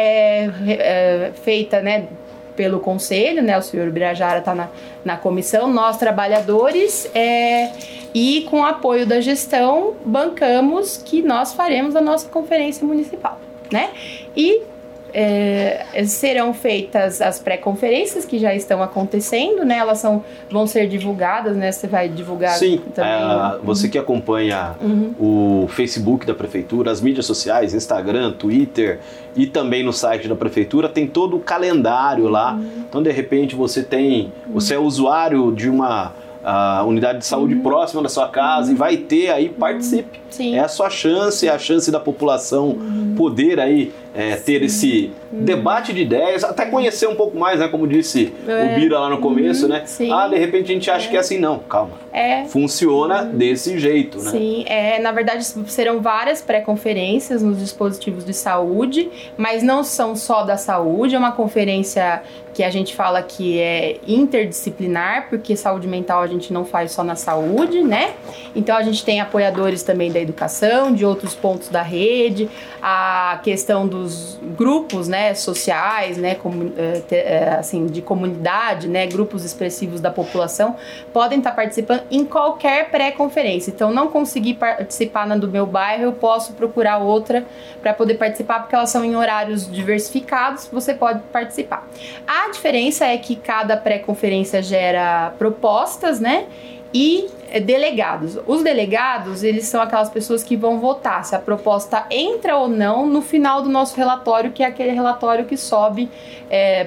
É, 0.00 0.48
é, 0.68 1.32
feita, 1.42 1.80
né? 1.82 2.06
Pelo 2.54 2.78
conselho, 2.78 3.42
né? 3.42 3.58
O 3.58 3.62
senhor 3.62 3.90
Birajara 3.90 4.38
está 4.38 4.54
na, 4.54 4.68
na 5.04 5.16
comissão, 5.16 5.66
nós 5.66 5.96
trabalhadores, 5.96 7.10
é, 7.14 7.72
e 8.14 8.46
com 8.48 8.64
apoio 8.64 9.06
da 9.06 9.20
gestão, 9.20 9.94
bancamos 10.04 10.96
que 11.04 11.20
nós 11.22 11.52
faremos 11.52 11.96
a 11.96 12.00
nossa 12.00 12.28
conferência 12.28 12.86
municipal, 12.86 13.40
né? 13.72 13.90
E 14.36 14.62
é, 15.12 15.84
serão 16.06 16.52
feitas 16.52 17.20
as 17.20 17.38
pré-conferências 17.38 18.24
que 18.24 18.38
já 18.38 18.54
estão 18.54 18.82
acontecendo, 18.82 19.64
né? 19.64 19.78
Elas 19.78 19.98
são, 19.98 20.22
vão 20.50 20.66
ser 20.66 20.86
divulgadas, 20.88 21.56
né? 21.56 21.72
Você 21.72 21.86
vai 21.86 22.08
divulgar 22.08 22.52
Sim, 22.52 22.80
também. 22.94 23.10
é, 23.12 23.58
você 23.62 23.88
que 23.88 23.98
acompanha 23.98 24.74
Uhum. 24.80 25.14
o 25.18 25.68
Facebook 25.68 26.26
da 26.26 26.34
prefeitura, 26.34 26.90
as 26.90 27.00
mídias 27.00 27.26
sociais, 27.26 27.74
Instagram, 27.74 28.32
Twitter 28.32 29.00
e 29.34 29.46
também 29.46 29.82
no 29.82 29.92
site 29.92 30.28
da 30.28 30.34
prefeitura 30.36 30.88
tem 30.88 31.06
todo 31.06 31.36
o 31.36 31.40
calendário 31.40 32.28
lá. 32.28 32.52
Uhum. 32.54 32.84
Então 32.88 33.02
de 33.02 33.10
repente 33.10 33.54
você 33.54 33.82
tem, 33.82 34.32
você 34.48 34.74
é 34.74 34.78
usuário 34.78 35.52
de 35.52 35.68
uma 35.68 36.12
ah, 36.44 36.82
unidade 36.86 37.18
de 37.18 37.26
saúde 37.26 37.54
Uhum. 37.54 37.62
próxima 37.62 38.02
da 38.02 38.08
sua 38.08 38.28
casa 38.28 38.70
e 38.72 38.74
vai 38.74 38.96
ter 38.96 39.30
aí 39.30 39.48
participe. 39.48 40.18
Sim. 40.30 40.54
É 40.54 40.60
a 40.60 40.68
sua 40.68 40.88
chance, 40.88 41.46
é 41.46 41.50
a 41.50 41.58
chance 41.58 41.90
da 41.90 41.98
população 42.00 42.76
poder 43.16 43.58
aí 43.58 43.92
é, 44.20 44.34
ter 44.34 44.62
esse 44.64 45.12
debate 45.30 45.92
de 45.92 46.00
ideias, 46.02 46.42
até 46.42 46.66
conhecer 46.66 47.06
um 47.06 47.14
pouco 47.14 47.38
mais, 47.38 47.60
né? 47.60 47.68
Como 47.68 47.86
disse 47.86 48.32
É. 48.48 48.64
o 48.64 48.74
Bira 48.74 48.98
lá 48.98 49.08
no 49.08 49.18
começo, 49.18 49.64
Uhum, 49.64 49.68
né? 49.68 49.82
sim. 49.86 50.10
Ah, 50.10 50.26
de 50.26 50.36
repente 50.36 50.64
a 50.72 50.74
gente 50.74 50.90
acha 50.90 51.08
que 51.08 51.16
é 51.16 51.20
assim, 51.20 51.38
não, 51.38 51.60
calma. 51.60 51.92
É. 52.12 52.44
Funciona 52.46 53.22
desse 53.24 53.78
jeito, 53.78 54.18
né? 54.20 54.30
Sim, 54.32 54.64
é, 54.66 54.98
na 54.98 55.12
verdade 55.12 55.44
serão 55.68 56.00
várias 56.00 56.42
pré-conferências 56.42 57.42
nos 57.42 57.58
dispositivos 57.60 58.24
de 58.24 58.34
saúde, 58.34 59.08
mas 59.36 59.62
não 59.62 59.84
são 59.84 60.16
só 60.16 60.42
da 60.42 60.56
saúde, 60.56 61.14
é 61.14 61.18
uma 61.18 61.32
conferência 61.32 62.22
que 62.54 62.64
a 62.64 62.70
gente 62.70 62.96
fala 62.96 63.22
que 63.22 63.60
é 63.60 63.98
interdisciplinar, 64.08 65.28
porque 65.28 65.54
saúde 65.56 65.86
mental 65.86 66.22
a 66.22 66.26
gente 66.26 66.52
não 66.52 66.64
faz 66.64 66.90
só 66.92 67.04
na 67.04 67.14
saúde, 67.14 67.82
né? 67.82 68.14
Então 68.56 68.76
a 68.76 68.82
gente 68.82 69.04
tem 69.04 69.20
apoiadores 69.20 69.82
também 69.82 70.10
da 70.10 70.18
educação, 70.18 70.92
de 70.92 71.04
outros 71.04 71.34
pontos 71.36 71.68
da 71.68 71.82
rede, 71.82 72.48
a 72.82 73.38
questão 73.44 73.86
dos 73.86 74.07
grupos, 74.56 75.08
né, 75.08 75.34
sociais, 75.34 76.16
né, 76.16 76.34
comu- 76.34 76.72
eh, 76.76 77.02
eh, 77.10 77.56
assim, 77.58 77.86
de 77.86 78.02
comunidade, 78.02 78.88
né, 78.88 79.06
grupos 79.06 79.44
expressivos 79.44 80.00
da 80.00 80.10
população, 80.10 80.76
podem 81.12 81.38
estar 81.38 81.52
participando 81.52 82.02
em 82.10 82.24
qualquer 82.24 82.90
pré-conferência. 82.90 83.70
Então, 83.70 83.92
não 83.92 84.08
consegui 84.08 84.54
participar 84.54 85.26
na 85.26 85.36
do 85.36 85.48
meu 85.48 85.66
bairro, 85.66 86.04
eu 86.04 86.12
posso 86.12 86.52
procurar 86.52 86.98
outra 86.98 87.44
para 87.80 87.94
poder 87.94 88.14
participar, 88.14 88.60
porque 88.60 88.74
elas 88.74 88.90
são 88.90 89.04
em 89.04 89.16
horários 89.16 89.70
diversificados, 89.70 90.68
você 90.72 90.94
pode 90.94 91.20
participar. 91.32 91.88
A 92.26 92.50
diferença 92.50 93.06
é 93.06 93.16
que 93.16 93.36
cada 93.36 93.76
pré-conferência 93.76 94.62
gera 94.62 95.32
propostas, 95.38 96.20
né? 96.20 96.46
E 96.92 97.28
delegados. 97.60 98.38
Os 98.46 98.62
delegados, 98.62 99.42
eles 99.42 99.66
são 99.66 99.80
aquelas 99.80 100.10
pessoas 100.10 100.42
que 100.42 100.56
vão 100.56 100.78
votar 100.78 101.24
se 101.24 101.34
a 101.34 101.38
proposta 101.38 102.06
entra 102.10 102.56
ou 102.56 102.68
não 102.68 103.06
no 103.06 103.22
final 103.22 103.62
do 103.62 103.68
nosso 103.68 103.96
relatório, 103.96 104.52
que 104.52 104.62
é 104.62 104.66
aquele 104.66 104.92
relatório 104.92 105.44
que 105.44 105.56
sobe 105.56 106.08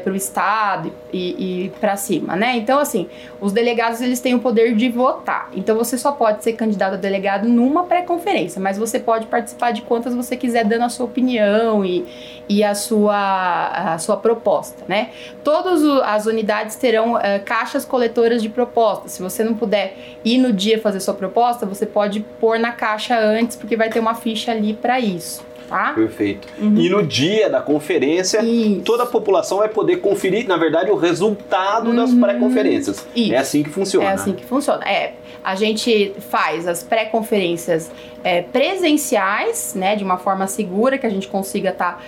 para 0.03 0.11
o 0.11 0.15
Estado 0.15 0.91
e, 1.13 1.65
e 1.65 1.69
para 1.79 1.95
cima, 1.95 2.35
né? 2.35 2.57
Então, 2.57 2.79
assim, 2.79 3.07
os 3.39 3.51
delegados, 3.51 4.01
eles 4.01 4.19
têm 4.19 4.33
o 4.33 4.39
poder 4.39 4.75
de 4.75 4.89
votar. 4.89 5.49
Então, 5.53 5.77
você 5.77 5.97
só 5.97 6.11
pode 6.11 6.43
ser 6.43 6.53
candidato 6.53 6.93
a 6.93 6.97
delegado 6.97 7.47
numa 7.47 7.83
pré-conferência, 7.83 8.59
mas 8.59 8.77
você 8.77 8.99
pode 8.99 9.27
participar 9.27 9.71
de 9.71 9.83
quantas 9.83 10.15
você 10.15 10.35
quiser, 10.35 10.65
dando 10.65 10.85
a 10.85 10.89
sua 10.89 11.05
opinião 11.05 11.85
e, 11.85 12.05
e 12.49 12.63
a, 12.63 12.73
sua, 12.73 13.93
a 13.93 13.97
sua 13.99 14.17
proposta, 14.17 14.83
né? 14.87 15.09
Todas 15.43 15.83
as 16.03 16.25
unidades 16.25 16.75
terão 16.75 17.19
eh, 17.19 17.39
caixas 17.39 17.85
coletoras 17.85 18.41
de 18.41 18.49
propostas. 18.49 19.13
Se 19.13 19.21
você 19.21 19.43
não 19.43 19.53
puder 19.53 19.95
ir 20.25 20.37
no 20.37 20.50
dia 20.53 20.79
fazer 20.79 20.99
sua 20.99 21.13
proposta, 21.13 21.65
você 21.65 21.85
pode 21.85 22.19
pôr 22.39 22.59
na 22.59 22.71
caixa 22.71 23.17
antes, 23.17 23.55
porque 23.55 23.75
vai 23.75 23.89
ter 23.89 23.99
uma 23.99 24.15
ficha 24.15 24.51
ali 24.51 24.73
para 24.73 24.99
isso, 24.99 25.43
tá? 25.69 25.93
Perfeito. 25.93 26.47
E 26.59 26.89
no 26.89 27.05
dia 27.05 27.49
da 27.49 27.61
conferência, 27.61 28.43
Isso. 28.43 28.81
toda 28.81 29.03
a 29.03 29.05
população 29.05 29.59
vai 29.59 29.69
poder 29.69 29.97
conferir, 29.97 30.47
na 30.47 30.57
verdade, 30.57 30.91
o 30.91 30.95
resultado 30.95 31.93
das 31.95 32.13
pré-conferências. 32.13 33.05
Uhum. 33.15 33.33
É 33.33 33.37
assim 33.37 33.63
que 33.63 33.69
funciona. 33.69 34.05
É 34.05 34.13
assim 34.13 34.33
que 34.33 34.45
funciona. 34.45 34.83
É, 34.85 35.13
a 35.43 35.55
gente 35.55 36.13
faz 36.19 36.67
as 36.67 36.83
pré-conferências 36.83 37.91
é, 38.23 38.41
presenciais, 38.43 39.73
né, 39.75 39.95
de 39.95 40.03
uma 40.03 40.17
forma 40.17 40.45
segura, 40.45 40.97
que 40.97 41.07
a 41.07 41.09
gente 41.09 41.27
consiga 41.27 41.69
estar 41.69 42.03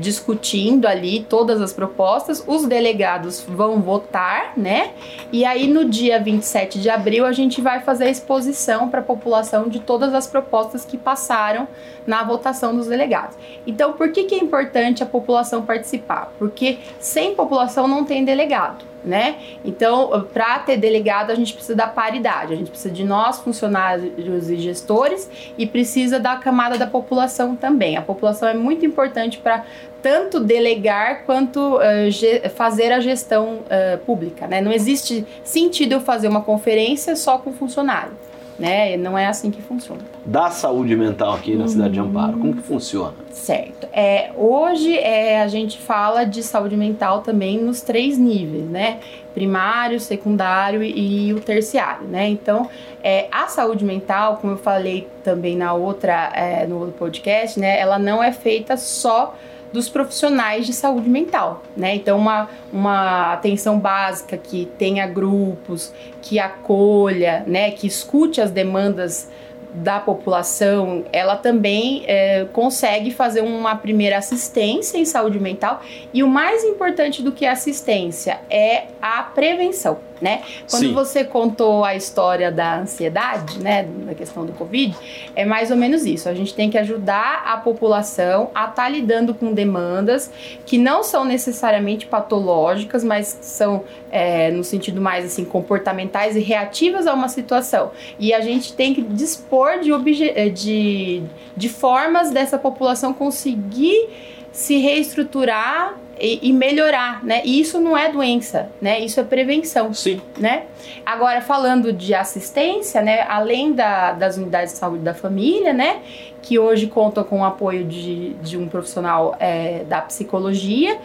discutindo 0.00 0.86
ali 0.86 1.24
todas 1.28 1.60
as 1.60 1.72
propostas. 1.72 2.42
Os 2.46 2.66
delegados 2.66 3.40
vão 3.40 3.80
votar, 3.80 4.52
né? 4.56 4.90
E 5.32 5.44
aí 5.44 5.68
no 5.68 5.84
dia 5.84 6.20
27 6.20 6.80
de 6.80 6.90
abril 6.90 7.24
a 7.24 7.32
gente 7.32 7.60
vai 7.60 7.80
fazer 7.80 8.04
a 8.04 8.10
exposição 8.10 8.88
para 8.88 9.00
a 9.00 9.02
população 9.02 9.68
de 9.68 9.80
todas 9.80 10.12
as 10.12 10.26
propostas 10.26 10.84
que 10.84 10.98
passaram 10.98 11.68
na 12.06 12.22
votação 12.22 12.74
dos 12.74 12.86
delegados. 12.86 13.36
Então, 13.66 13.92
por 13.92 14.10
que, 14.12 14.24
que 14.24 14.34
é 14.34 14.38
importante 14.38 15.02
a 15.02 15.06
população 15.06 15.62
participar? 15.62 16.32
Porque 16.38 16.78
sem 16.98 17.34
população 17.34 17.88
não 17.88 18.04
tem 18.04 18.24
delegado. 18.24 18.93
Né? 19.04 19.36
Então, 19.62 20.26
para 20.32 20.58
ter 20.60 20.78
delegado, 20.78 21.30
a 21.30 21.34
gente 21.34 21.52
precisa 21.52 21.76
da 21.76 21.86
paridade, 21.86 22.54
a 22.54 22.56
gente 22.56 22.70
precisa 22.70 22.94
de 22.94 23.04
nós, 23.04 23.38
funcionários 23.38 24.48
e 24.48 24.56
gestores, 24.56 25.28
e 25.58 25.66
precisa 25.66 26.18
da 26.18 26.36
camada 26.36 26.78
da 26.78 26.86
população 26.86 27.54
também. 27.54 27.98
A 27.98 28.02
população 28.02 28.48
é 28.48 28.54
muito 28.54 28.86
importante 28.86 29.36
para 29.36 29.62
tanto 30.00 30.40
delegar 30.40 31.24
quanto 31.26 31.78
ge- 32.10 32.48
fazer 32.48 32.92
a 32.92 33.00
gestão 33.00 33.58
eh, 33.68 33.98
pública. 34.06 34.46
Né? 34.46 34.62
Não 34.62 34.72
existe 34.72 35.26
sentido 35.42 35.92
eu 35.92 36.00
fazer 36.00 36.28
uma 36.28 36.40
conferência 36.40 37.14
só 37.14 37.36
com 37.36 37.52
funcionário. 37.52 38.12
Né? 38.58 38.96
Não 38.96 39.18
é 39.18 39.26
assim 39.26 39.50
que 39.50 39.60
funciona. 39.60 40.00
Da 40.24 40.48
saúde 40.48 40.94
mental 40.94 41.34
aqui 41.34 41.56
na 41.56 41.66
cidade 41.66 41.94
de 41.94 42.00
Amparo, 42.00 42.38
como 42.38 42.54
que 42.54 42.62
funciona? 42.62 43.14
Certo. 43.30 43.88
É, 43.92 44.30
hoje 44.36 44.96
é, 44.96 45.42
a 45.42 45.48
gente 45.48 45.78
fala 45.78 46.24
de 46.24 46.40
saúde 46.40 46.76
mental 46.76 47.20
também 47.20 47.58
nos 47.58 47.80
três 47.80 48.16
níveis, 48.16 48.64
né? 48.64 49.00
Primário, 49.34 49.98
secundário 49.98 50.84
e, 50.84 51.32
o 51.32 51.40
terciário, 51.40 52.06
né? 52.06 52.28
Então, 52.28 52.68
é, 53.02 53.26
a 53.32 53.48
saúde 53.48 53.84
mental, 53.84 54.36
como 54.36 54.52
eu 54.52 54.58
falei 54.58 55.08
também 55.24 55.56
na 55.56 55.74
outra, 55.74 56.30
é, 56.32 56.64
no 56.64 56.78
outro 56.78 56.94
podcast, 56.94 57.58
né? 57.58 57.80
Ela 57.80 57.98
não 57.98 58.22
é 58.22 58.30
feita 58.30 58.76
só 58.76 59.34
dos 59.74 59.88
profissionais 59.88 60.66
de 60.66 60.72
saúde 60.72 61.10
mental, 61.10 61.64
né? 61.76 61.96
Então, 61.96 62.16
uma, 62.16 62.48
uma 62.72 63.32
atenção 63.32 63.76
básica 63.76 64.36
que 64.36 64.66
tenha 64.78 65.04
grupos, 65.04 65.92
que 66.22 66.38
acolha, 66.38 67.42
né? 67.44 67.72
Que 67.72 67.88
escute 67.88 68.40
as 68.40 68.52
demandas 68.52 69.28
da 69.74 69.98
população, 69.98 71.04
ela 71.12 71.34
também 71.34 72.04
é, 72.06 72.46
consegue 72.52 73.10
fazer 73.10 73.40
uma 73.40 73.74
primeira 73.74 74.16
assistência 74.18 74.96
em 74.96 75.04
saúde 75.04 75.40
mental 75.40 75.82
e 76.12 76.22
o 76.22 76.28
mais 76.28 76.62
importante 76.62 77.20
do 77.20 77.32
que 77.32 77.44
a 77.44 77.50
assistência 77.50 78.38
é 78.48 78.84
a 79.02 79.24
prevenção, 79.24 79.98
né? 80.20 80.42
Quando 80.70 80.86
Sim. 80.86 80.92
você 80.92 81.24
contou 81.24 81.84
a 81.84 81.94
história 81.94 82.50
da 82.50 82.78
ansiedade, 82.78 83.58
né, 83.58 83.84
da 84.06 84.14
questão 84.14 84.46
do 84.46 84.52
Covid, 84.52 84.96
é 85.34 85.44
mais 85.44 85.70
ou 85.70 85.76
menos 85.76 86.06
isso. 86.06 86.28
A 86.28 86.34
gente 86.34 86.54
tem 86.54 86.70
que 86.70 86.78
ajudar 86.78 87.42
a 87.46 87.56
população 87.56 88.50
a 88.54 88.66
estar 88.66 88.88
lidando 88.88 89.34
com 89.34 89.52
demandas 89.52 90.30
que 90.64 90.78
não 90.78 91.02
são 91.02 91.24
necessariamente 91.24 92.06
patológicas, 92.06 93.02
mas 93.02 93.38
são 93.40 93.84
é, 94.10 94.50
no 94.50 94.62
sentido 94.62 95.00
mais 95.00 95.24
assim 95.24 95.44
comportamentais 95.44 96.36
e 96.36 96.40
reativas 96.40 97.06
a 97.06 97.12
uma 97.12 97.28
situação. 97.28 97.90
E 98.18 98.32
a 98.32 98.40
gente 98.40 98.72
tem 98.72 98.94
que 98.94 99.02
dispor 99.02 99.80
de, 99.80 99.92
eh, 100.24 100.48
de, 100.48 101.22
de 101.56 101.68
formas 101.68 102.30
dessa 102.30 102.58
população 102.58 103.12
conseguir 103.12 104.08
se 104.52 104.78
reestruturar 104.78 105.98
e, 106.20 106.48
e 106.48 106.52
melhorar, 106.52 107.24
né? 107.24 107.42
E 107.44 107.60
isso 107.60 107.80
não 107.80 107.96
é 107.96 108.10
doença, 108.10 108.70
né? 108.80 108.98
Isso 109.00 109.18
é 109.20 109.22
prevenção 109.24 109.92
Sim. 109.94 110.20
né? 110.38 110.64
Agora, 111.04 111.40
falando 111.40 111.92
de 111.92 112.14
assistência, 112.14 113.00
né? 113.02 113.22
Além 113.28 113.72
da- 113.72 114.12
das 114.12 114.36
unidades 114.36 114.72
de 114.72 114.78
saúde 114.78 115.02
da 115.02 115.14
família, 115.14 115.72
né? 115.72 115.98
Que 116.42 116.58
hoje 116.58 116.86
contam 116.86 117.24
com 117.24 117.40
o 117.40 117.44
apoio 117.44 117.84
de, 117.84 118.34
de 118.34 118.56
um 118.58 118.68
profissional 118.68 119.34
é, 119.40 119.82
da 119.88 120.00
psicologia, 120.02 120.98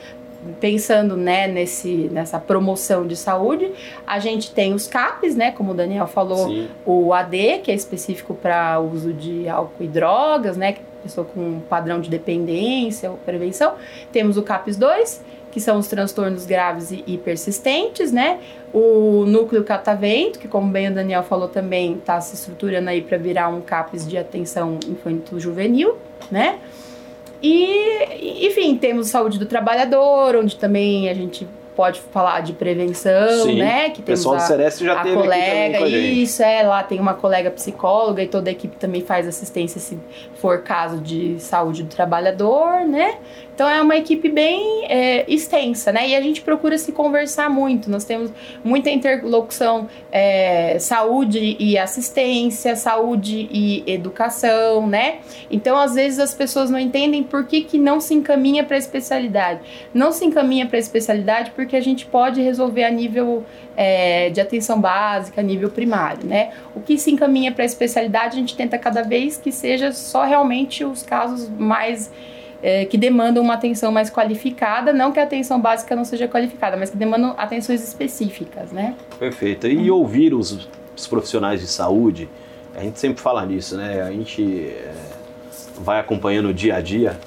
pensando 0.59 1.17
né, 1.17 1.47
nesse, 1.47 2.09
nessa 2.11 2.39
promoção 2.39 3.05
de 3.05 3.15
saúde, 3.15 3.71
a 4.05 4.19
gente 4.19 4.51
tem 4.51 4.73
os 4.73 4.87
CAPs, 4.87 5.35
né? 5.35 5.51
Como 5.51 5.71
o 5.71 5.73
Daniel 5.73 6.07
falou, 6.07 6.47
Sim. 6.47 6.69
o 6.85 7.13
AD, 7.13 7.59
que 7.63 7.71
é 7.71 7.75
específico 7.75 8.33
para 8.33 8.79
uso 8.79 9.13
de 9.13 9.47
álcool 9.49 9.83
e 9.83 9.87
drogas, 9.87 10.57
né? 10.57 10.77
Pessoa 11.03 11.25
com 11.25 11.59
padrão 11.61 11.99
de 12.01 12.09
dependência 12.09 13.09
ou 13.09 13.17
prevenção. 13.17 13.75
Temos 14.11 14.37
o 14.37 14.43
CAPS 14.43 14.77
2, 14.77 15.23
que 15.51 15.59
são 15.59 15.79
os 15.79 15.87
transtornos 15.87 16.45
graves 16.45 16.91
e, 16.91 17.17
persistentes, 17.17 18.11
né? 18.11 18.39
O 18.73 19.25
núcleo 19.25 19.63
catavento, 19.63 20.39
que 20.39 20.47
como 20.47 20.71
bem 20.71 20.89
o 20.89 20.93
Daniel 20.93 21.23
falou 21.23 21.47
também, 21.47 21.93
está 21.93 22.19
se 22.21 22.35
estruturando 22.35 22.89
aí 22.89 23.01
para 23.01 23.17
virar 23.17 23.49
um 23.49 23.61
CAPS 23.61 24.07
de 24.07 24.17
atenção 24.17 24.79
infantil-juvenil, 24.87 25.97
né? 26.29 26.59
E, 27.41 28.45
enfim, 28.47 28.77
temos 28.77 29.07
saúde 29.07 29.39
do 29.39 29.45
trabalhador, 29.45 30.35
onde 30.35 30.55
também 30.57 31.09
a 31.09 31.13
gente 31.13 31.47
pode 31.79 32.01
falar 32.11 32.41
de 32.41 32.51
prevenção, 32.51 33.45
Sim. 33.45 33.59
né? 33.59 33.89
Que 33.91 34.01
O 34.01 34.03
pessoal 34.03 34.35
do 34.35 34.41
a- 34.41 34.45
Sereste 34.45 34.83
já 34.83 34.99
a 34.99 35.01
teve 35.03 35.15
colega, 35.15 35.87
isso, 35.87 36.43
é, 36.43 36.61
lá 36.61 36.83
tem 36.83 36.99
uma 36.99 37.13
colega 37.13 37.49
psicóloga 37.49 38.21
e 38.21 38.27
toda 38.27 38.49
a 38.49 38.51
equipe 38.51 38.75
também 38.75 38.99
faz 39.01 39.25
assistência 39.25 39.79
se 39.79 39.97
for 40.35 40.61
caso 40.61 40.97
de 40.97 41.39
saúde 41.39 41.83
do 41.83 41.89
trabalhador, 41.89 42.85
né? 42.85 43.15
Então 43.55 43.67
é 43.67 43.81
uma 43.81 43.97
equipe 43.97 44.29
bem 44.29 44.85
é, 44.89 45.25
extensa, 45.27 45.91
né? 45.91 46.07
E 46.07 46.15
a 46.15 46.21
gente 46.21 46.41
procura 46.41 46.77
se 46.77 46.93
conversar 46.93 47.49
muito. 47.49 47.89
Nós 47.91 48.05
temos 48.05 48.31
muita 48.63 48.89
interlocução 48.89 49.89
é, 50.11 50.77
saúde 50.79 51.57
e 51.59 51.77
assistência, 51.77 52.73
saúde 52.77 53.49
e 53.51 53.83
educação, 53.85 54.87
né? 54.87 55.17
Então 55.51 55.77
às 55.77 55.93
vezes 55.95 56.19
as 56.19 56.33
pessoas 56.33 56.69
não 56.69 56.79
entendem 56.79 57.21
por 57.21 57.45
que, 57.45 57.61
que 57.61 57.77
não 57.77 57.99
se 57.99 58.13
encaminha 58.13 58.63
para 58.63 58.77
a 58.77 58.79
especialidade. 58.79 59.59
Não 59.93 60.13
se 60.13 60.23
encaminha 60.25 60.65
para 60.65 60.77
a 60.77 60.79
especialidade 60.79 61.51
porque 61.51 61.68
a 61.75 61.81
gente 61.81 62.05
pode 62.05 62.41
resolver 62.41 62.83
a 62.83 62.91
nível 62.91 63.43
é, 63.75 64.29
de 64.29 64.41
atenção 64.41 64.79
básica, 64.79 65.41
nível 65.41 65.69
primário, 65.69 66.25
né? 66.25 66.51
O 66.75 66.81
que 66.81 66.97
se 66.97 67.11
encaminha 67.11 67.51
para 67.51 67.63
a 67.63 67.65
especialidade, 67.65 68.35
a 68.35 68.39
gente 68.39 68.55
tenta 68.55 68.77
cada 68.77 69.01
vez 69.01 69.37
que 69.37 69.51
seja 69.51 69.91
só 69.91 70.23
realmente 70.23 70.83
os 70.83 71.03
casos 71.03 71.49
mais 71.49 72.11
é, 72.61 72.85
que 72.85 72.97
demandam 72.97 73.43
uma 73.43 73.53
atenção 73.53 73.91
mais 73.91 74.09
qualificada, 74.09 74.91
não 74.91 75.11
que 75.11 75.19
a 75.19 75.23
atenção 75.23 75.59
básica 75.59 75.95
não 75.95 76.03
seja 76.03 76.27
qualificada, 76.27 76.75
mas 76.75 76.89
que 76.89 76.97
demandam 76.97 77.33
atenções 77.37 77.81
específicas, 77.83 78.71
né? 78.71 78.95
Perfeito. 79.17 79.67
E 79.67 79.89
ouvir 79.89 80.33
os, 80.33 80.67
os 80.95 81.07
profissionais 81.07 81.61
de 81.61 81.67
saúde, 81.67 82.29
a 82.75 82.81
gente 82.81 82.99
sempre 82.99 83.21
fala 83.21 83.45
nisso, 83.45 83.77
né? 83.77 84.01
A 84.01 84.11
gente 84.11 84.67
é, 84.67 84.93
vai 85.79 85.99
acompanhando 85.99 86.49
o 86.49 86.53
dia 86.53 86.75
a 86.75 86.81
dia. 86.81 87.17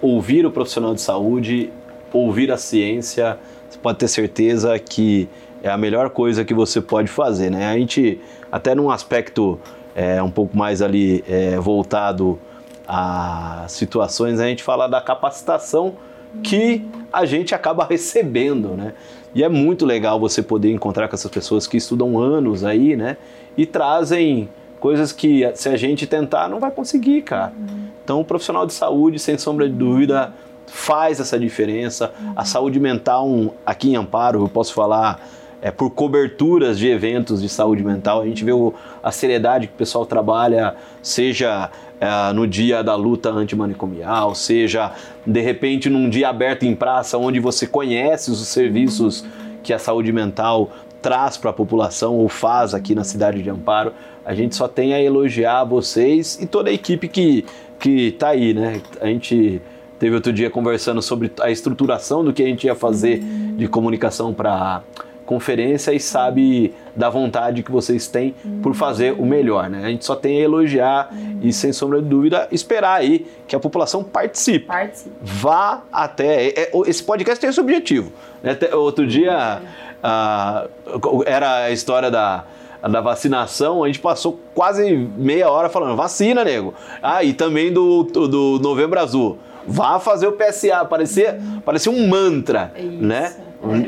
Ouvir 0.00 0.44
o 0.44 0.50
profissional 0.50 0.94
de 0.94 1.00
saúde, 1.00 1.70
ouvir 2.12 2.50
a 2.50 2.56
ciência, 2.56 3.38
pode 3.82 3.98
ter 3.98 4.08
certeza 4.08 4.78
que 4.78 5.28
é 5.62 5.70
a 5.70 5.76
melhor 5.76 6.10
coisa 6.10 6.44
que 6.44 6.54
você 6.54 6.80
pode 6.80 7.08
fazer, 7.08 7.50
né? 7.50 7.70
A 7.70 7.76
gente, 7.76 8.20
até 8.50 8.74
num 8.74 8.90
aspecto 8.90 9.58
é, 9.94 10.22
um 10.22 10.30
pouco 10.30 10.56
mais 10.56 10.82
ali 10.82 11.24
é, 11.28 11.56
voltado 11.58 12.38
a 12.86 13.64
situações, 13.68 14.40
a 14.40 14.46
gente 14.46 14.62
fala 14.62 14.88
da 14.88 15.00
capacitação 15.00 15.94
que 16.42 16.84
a 17.12 17.24
gente 17.24 17.54
acaba 17.54 17.84
recebendo, 17.88 18.68
né? 18.70 18.94
E 19.34 19.42
é 19.42 19.48
muito 19.48 19.86
legal 19.86 20.20
você 20.20 20.42
poder 20.42 20.70
encontrar 20.70 21.08
com 21.08 21.14
essas 21.14 21.30
pessoas 21.30 21.66
que 21.66 21.76
estudam 21.76 22.18
anos 22.18 22.64
aí, 22.64 22.96
né? 22.96 23.16
E 23.56 23.64
trazem 23.64 24.48
coisas 24.78 25.12
que 25.12 25.48
se 25.54 25.68
a 25.68 25.76
gente 25.76 26.06
tentar 26.06 26.48
não 26.48 26.58
vai 26.58 26.70
conseguir, 26.70 27.22
cara. 27.22 27.52
Então, 28.04 28.20
o 28.20 28.24
profissional 28.24 28.66
de 28.66 28.72
saúde, 28.72 29.18
sem 29.18 29.38
sombra 29.38 29.68
de 29.68 29.74
dúvida, 29.74 30.34
faz 30.66 31.20
essa 31.20 31.38
diferença. 31.38 32.12
A 32.34 32.44
saúde 32.44 32.80
mental, 32.80 33.54
aqui 33.64 33.90
em 33.90 33.96
Amparo, 33.96 34.42
eu 34.42 34.48
posso 34.48 34.72
falar 34.74 35.20
é, 35.60 35.70
por 35.70 35.90
coberturas 35.90 36.78
de 36.78 36.88
eventos 36.88 37.40
de 37.40 37.48
saúde 37.48 37.84
mental. 37.84 38.20
A 38.20 38.26
gente 38.26 38.44
vê 38.44 38.52
o, 38.52 38.74
a 39.02 39.12
seriedade 39.12 39.68
que 39.68 39.74
o 39.74 39.76
pessoal 39.76 40.04
trabalha, 40.04 40.74
seja 41.00 41.70
é, 42.00 42.32
no 42.32 42.46
dia 42.46 42.82
da 42.82 42.96
luta 42.96 43.30
antimanicomial, 43.30 44.34
seja 44.34 44.92
de 45.24 45.40
repente 45.40 45.88
num 45.88 46.10
dia 46.10 46.28
aberto 46.28 46.64
em 46.64 46.74
praça, 46.74 47.16
onde 47.16 47.38
você 47.38 47.66
conhece 47.66 48.30
os 48.30 48.46
serviços 48.48 49.24
que 49.62 49.72
a 49.72 49.78
saúde 49.78 50.12
mental 50.12 50.70
traz 51.00 51.36
para 51.36 51.50
a 51.50 51.52
população 51.52 52.16
ou 52.16 52.28
faz 52.28 52.74
aqui 52.74 52.94
na 52.94 53.04
cidade 53.04 53.42
de 53.42 53.48
Amparo. 53.48 53.92
A 54.24 54.34
gente 54.34 54.54
só 54.54 54.66
tem 54.66 54.94
a 54.94 55.02
elogiar 55.02 55.64
vocês 55.64 56.38
e 56.40 56.46
toda 56.46 56.70
a 56.70 56.72
equipe 56.72 57.08
que 57.08 57.44
que 57.78 58.08
está 58.08 58.28
aí, 58.28 58.54
né? 58.54 58.80
A 59.00 59.06
gente 59.06 59.60
teve 60.02 60.16
outro 60.16 60.32
dia 60.32 60.50
conversando 60.50 61.00
sobre 61.00 61.30
a 61.40 61.48
estruturação 61.48 62.24
do 62.24 62.32
que 62.32 62.42
a 62.42 62.46
gente 62.46 62.66
ia 62.66 62.74
fazer 62.74 63.20
de 63.20 63.68
comunicação 63.68 64.34
para 64.34 64.82
conferência 65.24 65.92
e 65.92 66.00
sabe 66.00 66.74
da 66.96 67.08
vontade 67.08 67.62
que 67.62 67.70
vocês 67.70 68.08
têm 68.08 68.34
por 68.64 68.74
fazer 68.74 69.12
o 69.12 69.24
melhor, 69.24 69.70
né? 69.70 69.84
A 69.84 69.88
gente 69.90 70.04
só 70.04 70.16
tem 70.16 70.38
a 70.38 70.40
elogiar 70.40 71.08
e, 71.40 71.52
sem 71.52 71.72
sombra 71.72 72.02
de 72.02 72.08
dúvida, 72.08 72.48
esperar 72.50 72.98
aí 72.98 73.28
que 73.46 73.54
a 73.54 73.60
população 73.60 74.02
participe. 74.02 74.66
Participe. 74.66 75.14
Vá 75.22 75.84
até... 75.92 76.48
É, 76.48 76.72
esse 76.86 77.04
podcast 77.04 77.40
tem 77.40 77.48
esse 77.48 77.60
objetivo. 77.60 78.12
Né? 78.42 78.58
Outro 78.72 79.06
dia 79.06 79.62
era 81.24 81.66
a 81.66 81.70
história 81.70 82.10
da 82.10 82.44
da 82.82 83.00
vacinação, 83.00 83.84
a 83.84 83.86
gente 83.86 84.00
passou 84.00 84.40
quase 84.52 84.92
meia 85.16 85.48
hora 85.48 85.68
falando 85.68 85.94
vacina, 85.94 86.42
nego. 86.42 86.74
Ah, 87.00 87.22
e 87.22 87.32
também 87.32 87.72
do, 87.72 88.02
do 88.02 88.58
Novembro 88.60 88.98
Azul. 88.98 89.38
Vá 89.66 89.98
fazer 90.00 90.26
o 90.26 90.32
PSA, 90.32 90.84
parecia, 90.84 91.38
parecia 91.64 91.90
um 91.92 92.06
mantra, 92.08 92.72
Isso. 92.76 93.02
né? 93.02 93.34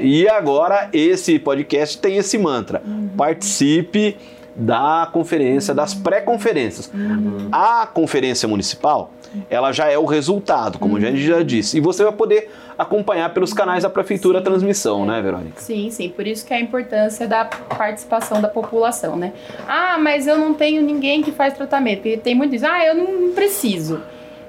E 0.01 0.29
agora 0.29 0.89
esse 0.93 1.39
podcast 1.39 1.99
tem 1.99 2.17
esse 2.17 2.39
mantra: 2.39 2.81
uhum. 2.85 3.09
participe 3.17 4.17
da 4.55 5.09
conferência, 5.13 5.75
das 5.75 5.95
pré-conferências. 5.95 6.91
Uhum. 6.95 7.49
A 7.51 7.87
conferência 7.87 8.49
municipal, 8.49 9.11
ela 9.51 9.73
já 9.73 9.91
é 9.91 9.99
o 9.99 10.05
resultado, 10.05 10.79
como 10.79 10.93
uhum. 10.93 10.99
a 10.99 11.11
gente 11.11 11.25
já 11.25 11.43
disse. 11.43 11.79
E 11.79 11.81
você 11.81 12.05
vai 12.05 12.13
poder 12.13 12.51
acompanhar 12.79 13.35
pelos 13.35 13.53
canais 13.53 13.83
da 13.83 13.91
prefeitura 13.91 14.39
sim. 14.39 14.43
a 14.43 14.45
transmissão, 14.45 15.05
né, 15.05 15.21
Verônica? 15.21 15.61
Sim, 15.61 15.91
sim. 15.91 16.09
Por 16.09 16.27
isso 16.27 16.47
que 16.47 16.55
é 16.55 16.57
a 16.57 16.61
importância 16.61 17.27
da 17.27 17.45
participação 17.45 18.41
da 18.41 18.49
população, 18.49 19.17
né? 19.17 19.33
Ah, 19.67 19.99
mas 19.99 20.27
eu 20.27 20.39
não 20.39 20.55
tenho 20.55 20.83
ninguém 20.83 21.23
que 21.23 21.33
faz 21.33 21.55
tratamento. 21.55 22.03
Porque 22.03 22.17
tem 22.17 22.35
muito 22.35 22.55
isso. 22.55 22.67
Ah, 22.67 22.85
eu 22.87 22.95
não 22.95 23.33
preciso 23.33 24.01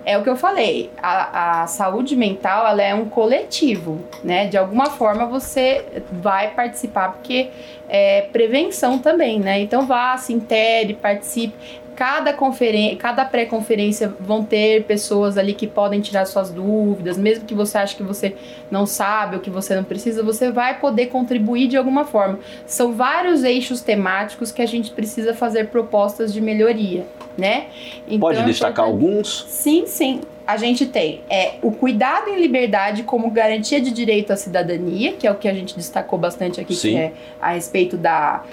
é 0.05 0.17
o 0.17 0.23
que 0.23 0.29
eu 0.29 0.35
falei, 0.35 0.91
a, 1.01 1.63
a, 1.63 1.67
saúde 1.67 2.15
mental 2.15 2.67
ela 2.67 2.81
é 2.83 2.93
um 2.93 3.05
coletivo, 3.09 3.99
né? 4.23 4.45
De 4.45 4.57
alguma 4.57 4.85
forma 4.85 5.25
você 5.25 5.83
vai 6.11 6.51
participar, 6.51 7.13
porque 7.13 7.49
é 7.89 8.21
prevenção 8.31 8.99
também, 8.99 9.39
né? 9.39 9.59
Então 9.59 9.87
vá, 9.87 10.15
se 10.17 10.31
intere, 10.31 10.93
participe 10.93 11.55
cada 11.95 12.33
conferência, 12.33 12.97
cada 12.97 13.23
pré-conferência 13.23 14.13
vão 14.19 14.43
ter 14.43 14.83
pessoas 14.83 15.37
ali 15.37 15.53
que 15.53 15.65
podem 15.65 16.01
tirar 16.01 16.25
suas 16.25 16.51
dúvidas, 16.51 17.17
mesmo 17.17 17.45
que 17.45 17.55
você 17.55 17.77
ache 17.77 17.95
que 17.95 18.03
você 18.03 18.35
não 18.69 18.85
sabe 18.85 19.37
ou 19.37 19.41
que 19.41 19.49
você 19.49 19.73
não 19.75 19.83
precisa, 19.83 20.21
você 20.21 20.51
vai 20.51 20.77
poder 20.79 21.07
contribuir 21.07 21.67
de 21.67 21.77
alguma 21.77 22.03
forma. 22.03 22.39
São 22.65 22.93
vários 22.93 23.43
eixos 23.43 23.81
temáticos 23.81 24.51
que 24.51 24.61
a 24.61 24.65
gente 24.65 24.91
precisa 24.91 25.33
fazer 25.33 25.69
propostas 25.69 26.33
de 26.33 26.41
melhoria, 26.41 27.05
né? 27.37 27.67
Então, 28.07 28.19
Pode 28.19 28.43
destacar 28.43 28.85
alguns? 28.85 29.45
Sim, 29.49 29.85
sim. 29.85 30.21
A 30.45 30.57
gente 30.57 30.85
tem 30.85 31.21
é, 31.29 31.55
o 31.61 31.71
cuidado 31.71 32.29
em 32.29 32.39
liberdade 32.39 33.01
como 33.03 33.31
garantia 33.31 33.81
de 33.81 33.91
direito 33.91 34.31
à 34.31 34.35
cidadania, 34.35 35.13
que 35.13 35.25
é 35.25 35.31
o 35.31 35.35
que 35.35 35.47
a 35.47 35.53
gente 35.53 35.75
destacou 35.75 36.19
bastante 36.19 36.61
aqui, 36.61 36.75
sim. 36.75 36.91
que 36.91 36.97
é 36.97 37.13
a 37.41 37.53
respeito 37.53 37.97
da 37.97 38.43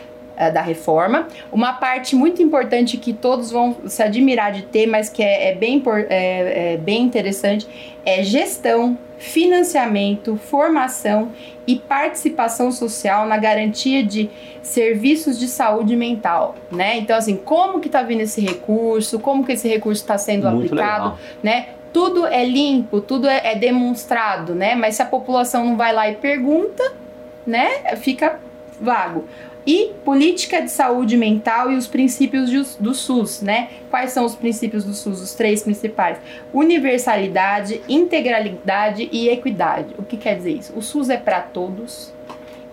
da 0.51 0.63
reforma. 0.63 1.29
Uma 1.51 1.75
parte 1.75 2.17
muito 2.17 2.43
importante 2.43 2.97
que 2.97 3.13
todos 3.13 3.51
vão 3.51 3.77
se 3.87 4.03
admirar 4.03 4.53
de 4.53 4.63
ter, 4.63 4.87
mas 4.87 5.09
que 5.09 5.23
é, 5.23 5.51
é 5.51 5.55
bem, 5.55 5.83
é, 6.09 6.73
é 6.73 6.77
bem 6.77 7.03
interessante, 7.03 7.67
é 8.05 8.23
gestão, 8.23 8.97
financiamento, 9.19 10.37
formação 10.37 11.31
e 11.65 11.77
participação 11.77 12.73
social 12.73 13.27
na 13.27 13.37
garantia 13.37 14.03
de 14.03 14.29
serviços 14.63 15.39
de 15.39 15.47
saúde 15.47 15.95
mental, 15.95 16.57
né? 16.71 16.99
Então, 16.99 17.17
assim, 17.17 17.37
como 17.37 17.79
que 17.81 17.89
tá 17.89 18.03
vindo 18.03 18.23
esse 18.23 18.41
recurso, 18.41 19.21
como 19.21 19.45
que 19.45 19.53
esse 19.53 19.69
recurso 19.69 20.03
está 20.03 20.19
sendo 20.19 20.51
Muito 20.51 20.67
aplicado, 20.67 21.05
legal. 21.05 21.19
né? 21.43 21.69
Tudo 21.93 22.27
é 22.27 22.45
limpo, 22.45 23.01
tudo 23.01 23.29
é, 23.29 23.53
é 23.53 23.55
demonstrado, 23.55 24.55
né? 24.55 24.75
Mas 24.75 24.97
se 24.97 25.03
a 25.03 25.07
população 25.07 25.65
não 25.65 25.77
vai 25.77 25.93
lá 25.93 26.11
e 26.11 26.17
pergunta, 26.17 26.83
né? 27.47 27.97
Fica 27.97 28.41
vago 28.81 29.25
e 29.67 29.93
política 30.05 30.61
de 30.61 30.71
saúde 30.71 31.17
mental 31.17 31.71
e 31.71 31.77
os 31.77 31.87
princípios 31.87 32.77
do 32.77 32.95
SUS, 32.95 33.43
né? 33.43 33.69
Quais 33.91 34.11
são 34.11 34.25
os 34.25 34.35
princípios 34.35 34.85
do 34.85 34.93
SUS? 34.93 35.21
Os 35.21 35.35
três 35.35 35.63
principais: 35.63 36.19
universalidade, 36.53 37.81
integralidade 37.89 39.09
e 39.13 39.29
equidade. 39.29 39.95
O 39.99 40.03
que 40.03 40.17
quer 40.17 40.37
dizer 40.37 40.53
isso? 40.53 40.73
O 40.77 40.83
SUS 40.83 41.09
é 41.11 41.17
para 41.17 41.41
todos, 41.41 42.13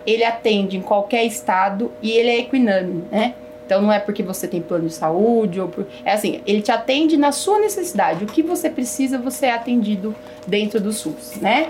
ele 0.06 0.24
atende 0.24 0.76
em 0.76 0.82
qualquer 0.82 1.24
estado 1.24 1.92
e 2.02 2.10
ele 2.10 2.28
é 2.28 2.38
equinâmio, 2.40 3.04
né? 3.10 3.34
Então 3.70 3.82
não 3.82 3.92
é 3.92 4.00
porque 4.00 4.20
você 4.20 4.48
tem 4.48 4.60
plano 4.60 4.88
de 4.88 4.94
saúde 4.94 5.60
ou 5.60 5.68
por... 5.68 5.86
é 6.04 6.12
assim, 6.12 6.40
ele 6.44 6.60
te 6.60 6.72
atende 6.72 7.16
na 7.16 7.30
sua 7.30 7.60
necessidade. 7.60 8.24
O 8.24 8.26
que 8.26 8.42
você 8.42 8.68
precisa, 8.68 9.16
você 9.16 9.46
é 9.46 9.52
atendido 9.52 10.12
dentro 10.44 10.80
do 10.80 10.92
SUS, 10.92 11.36
né? 11.40 11.68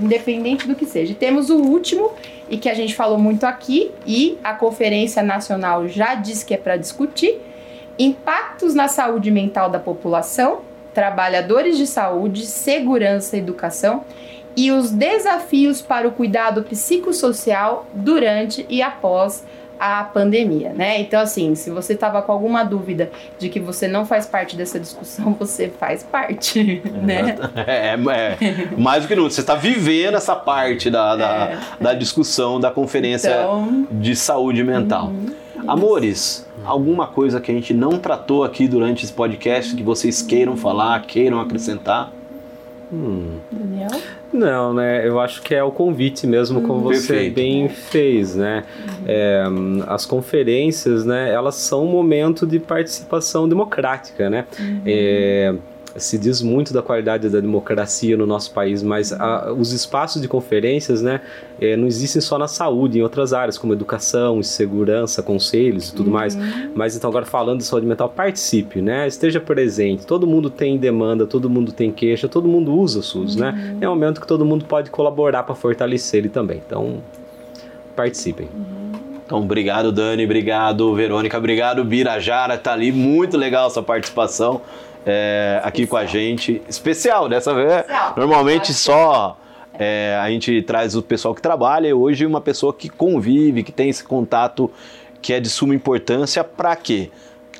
Independente 0.00 0.68
do 0.68 0.76
que 0.76 0.86
seja. 0.86 1.10
E 1.10 1.14
temos 1.16 1.50
o 1.50 1.56
último 1.56 2.12
e 2.48 2.56
que 2.56 2.68
a 2.68 2.74
gente 2.74 2.94
falou 2.94 3.18
muito 3.18 3.42
aqui 3.42 3.90
e 4.06 4.38
a 4.44 4.54
Conferência 4.54 5.24
Nacional 5.24 5.88
já 5.88 6.14
disse 6.14 6.46
que 6.46 6.54
é 6.54 6.56
para 6.56 6.76
discutir 6.76 7.40
impactos 7.98 8.72
na 8.72 8.86
saúde 8.86 9.32
mental 9.32 9.68
da 9.68 9.80
população, 9.80 10.60
trabalhadores 10.94 11.76
de 11.76 11.86
saúde, 11.88 12.46
segurança 12.46 13.36
educação 13.36 14.04
e 14.56 14.70
os 14.70 14.92
desafios 14.92 15.82
para 15.82 16.06
o 16.06 16.12
cuidado 16.12 16.62
psicossocial 16.62 17.88
durante 17.92 18.64
e 18.68 18.80
após 18.82 19.44
a 19.80 20.04
pandemia, 20.04 20.74
né? 20.74 21.00
Então, 21.00 21.18
assim, 21.18 21.54
se 21.54 21.70
você 21.70 21.94
estava 21.94 22.20
com 22.20 22.30
alguma 22.30 22.62
dúvida 22.62 23.10
de 23.38 23.48
que 23.48 23.58
você 23.58 23.88
não 23.88 24.04
faz 24.04 24.26
parte 24.26 24.54
dessa 24.54 24.78
discussão, 24.78 25.34
você 25.40 25.68
faz 25.70 26.02
parte, 26.02 26.82
né? 27.02 27.38
É, 27.66 27.94
é, 27.94 28.76
mais 28.76 29.04
do 29.04 29.08
que 29.08 29.16
nunca. 29.16 29.30
Você 29.30 29.40
está 29.40 29.54
vivendo 29.54 30.16
essa 30.16 30.36
parte 30.36 30.90
da, 30.90 31.16
da, 31.16 31.44
é. 31.46 31.58
da 31.80 31.94
discussão 31.94 32.60
da 32.60 32.70
conferência 32.70 33.30
então, 33.30 33.86
de 33.90 34.14
saúde 34.14 34.62
mental. 34.62 35.06
Uhum, 35.06 35.34
Amores, 35.66 36.46
alguma 36.64 37.06
coisa 37.06 37.40
que 37.40 37.50
a 37.50 37.54
gente 37.54 37.72
não 37.72 37.98
tratou 37.98 38.44
aqui 38.44 38.68
durante 38.68 39.04
esse 39.04 39.12
podcast 39.12 39.74
que 39.74 39.82
vocês 39.82 40.20
queiram 40.20 40.56
falar, 40.56 41.00
queiram 41.02 41.40
acrescentar? 41.40 42.12
Hum. 42.92 43.38
Daniel? 43.50 44.00
Não, 44.32 44.74
né? 44.74 45.06
Eu 45.06 45.20
acho 45.20 45.42
que 45.42 45.54
é 45.54 45.62
o 45.62 45.70
convite 45.70 46.26
mesmo, 46.26 46.60
como 46.62 46.80
você 46.80 47.06
Perfeito. 47.06 47.34
bem 47.34 47.68
fez, 47.68 48.34
né? 48.34 48.64
É, 49.06 49.44
as 49.86 50.06
conferências, 50.06 51.04
né? 51.04 51.32
Elas 51.32 51.56
são 51.56 51.84
um 51.84 51.90
momento 51.90 52.46
de 52.46 52.58
participação 52.58 53.48
democrática, 53.48 54.28
né? 54.28 54.46
Uhum. 54.58 54.82
É, 54.86 55.54
se 55.96 56.18
diz 56.18 56.40
muito 56.40 56.72
da 56.72 56.82
qualidade 56.82 57.28
da 57.28 57.40
democracia 57.40 58.16
no 58.16 58.26
nosso 58.26 58.52
país, 58.52 58.82
mas 58.82 59.12
a, 59.12 59.52
os 59.52 59.72
espaços 59.72 60.20
de 60.20 60.28
conferências, 60.28 61.02
né, 61.02 61.20
é, 61.60 61.76
não 61.76 61.86
existem 61.86 62.20
só 62.20 62.38
na 62.38 62.48
saúde, 62.48 62.98
em 62.98 63.02
outras 63.02 63.32
áreas, 63.32 63.58
como 63.58 63.72
educação, 63.72 64.42
segurança, 64.42 65.22
conselhos 65.22 65.88
e 65.88 65.94
tudo 65.94 66.06
uhum. 66.06 66.12
mais. 66.12 66.36
Mas 66.74 66.96
então, 66.96 67.10
agora 67.10 67.26
falando 67.26 67.58
de 67.58 67.64
saúde 67.64 67.86
mental, 67.86 68.08
participe, 68.08 68.80
né, 68.80 69.06
esteja 69.06 69.40
presente. 69.40 70.06
Todo 70.06 70.26
mundo 70.26 70.50
tem 70.50 70.78
demanda, 70.78 71.26
todo 71.26 71.50
mundo 71.50 71.72
tem 71.72 71.90
queixa, 71.90 72.28
todo 72.28 72.48
mundo 72.48 72.74
usa 72.74 73.00
o 73.00 73.02
SUS, 73.02 73.36
né? 73.36 73.50
uhum. 73.50 73.56
né? 73.56 73.78
É 73.80 73.88
um 73.88 73.92
momento 73.92 74.20
que 74.20 74.26
todo 74.26 74.44
mundo 74.44 74.64
pode 74.64 74.90
colaborar 74.90 75.42
para 75.42 75.54
fortalecer 75.54 76.18
ele 76.20 76.28
também. 76.28 76.62
Então, 76.64 76.98
participem. 77.96 78.48
Uhum. 78.52 78.80
Então, 79.24 79.38
obrigado, 79.38 79.92
Dani, 79.92 80.24
obrigado, 80.24 80.92
Verônica, 80.92 81.38
obrigado, 81.38 81.84
Birajara, 81.84 82.58
tá 82.58 82.72
ali, 82.72 82.90
muito 82.90 83.36
legal 83.36 83.68
essa 83.68 83.80
participação 83.80 84.60
é, 85.06 85.60
aqui 85.64 85.86
com 85.86 85.96
a 85.96 86.04
gente. 86.04 86.62
Especial 86.68 87.28
dessa 87.28 87.54
vez. 87.54 87.72
Especial. 87.72 88.14
Normalmente 88.16 88.74
só 88.74 89.38
é, 89.78 90.18
a 90.20 90.28
gente 90.30 90.62
traz 90.62 90.94
o 90.94 91.02
pessoal 91.02 91.34
que 91.34 91.40
trabalha 91.40 91.88
e 91.88 91.92
hoje 91.92 92.26
uma 92.26 92.40
pessoa 92.40 92.72
que 92.72 92.88
convive, 92.88 93.62
que 93.62 93.72
tem 93.72 93.88
esse 93.88 94.04
contato 94.04 94.70
que 95.22 95.32
é 95.32 95.40
de 95.40 95.48
suma 95.48 95.74
importância 95.74 96.42
para 96.42 96.74
quê? 96.76 97.10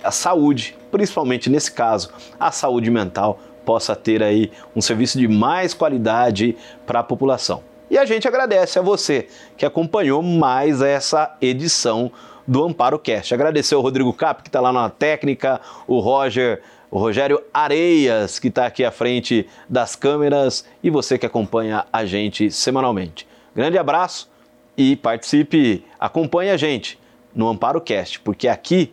A 0.03 0.11
saúde, 0.11 0.77
principalmente 0.91 1.51
nesse 1.51 1.73
caso, 1.73 2.11
a 2.39 2.51
saúde 2.51 2.91
mental 2.91 3.39
possa 3.65 3.95
ter 3.95 4.23
aí 4.23 4.51
um 4.75 4.81
serviço 4.81 5.19
de 5.19 5.29
mais 5.29 5.75
qualidade 5.75 6.57
para 6.87 7.01
a 7.01 7.03
população. 7.03 7.63
E 7.91 7.99
a 7.99 8.05
gente 8.05 8.27
agradece 8.27 8.79
a 8.79 8.83
você 8.83 9.27
que 9.57 9.67
acompanhou 9.67 10.23
mais 10.23 10.81
essa 10.81 11.37
edição 11.41 12.11
do 12.47 12.65
Amparo 12.65 12.99
Cast. 12.99 13.35
Agradecer 13.35 13.75
ao 13.75 13.81
Rodrigo 13.81 14.13
Cap, 14.13 14.43
que 14.43 14.49
está 14.49 14.61
lá 14.61 14.73
na 14.73 14.89
técnica, 14.89 15.61
o 15.87 16.01
Roger 16.01 16.63
o 16.91 16.99
Rogério 16.99 17.43
Areias, 17.55 18.39
que 18.39 18.49
está 18.49 18.67
aqui 18.67 18.85
à 18.85 18.91
frente 18.91 19.47
das 19.69 19.95
câmeras, 19.95 20.65
e 20.83 20.91
você 20.91 21.17
que 21.17 21.27
acompanha 21.27 21.87
a 21.93 22.05
gente 22.05 22.51
semanalmente. 22.51 23.27
Grande 23.55 23.79
abraço 23.79 24.31
e 24.77 24.97
participe, 24.97 25.85
acompanhe 25.99 26.51
a 26.51 26.57
gente 26.57 26.99
no 27.35 27.49
Amparo 27.49 27.81
Cast, 27.81 28.21
porque 28.21 28.49
aqui 28.49 28.93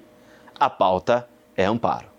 a 0.60 0.70
pauta 0.70 1.28
é 1.56 1.66
amparo. 1.66 2.17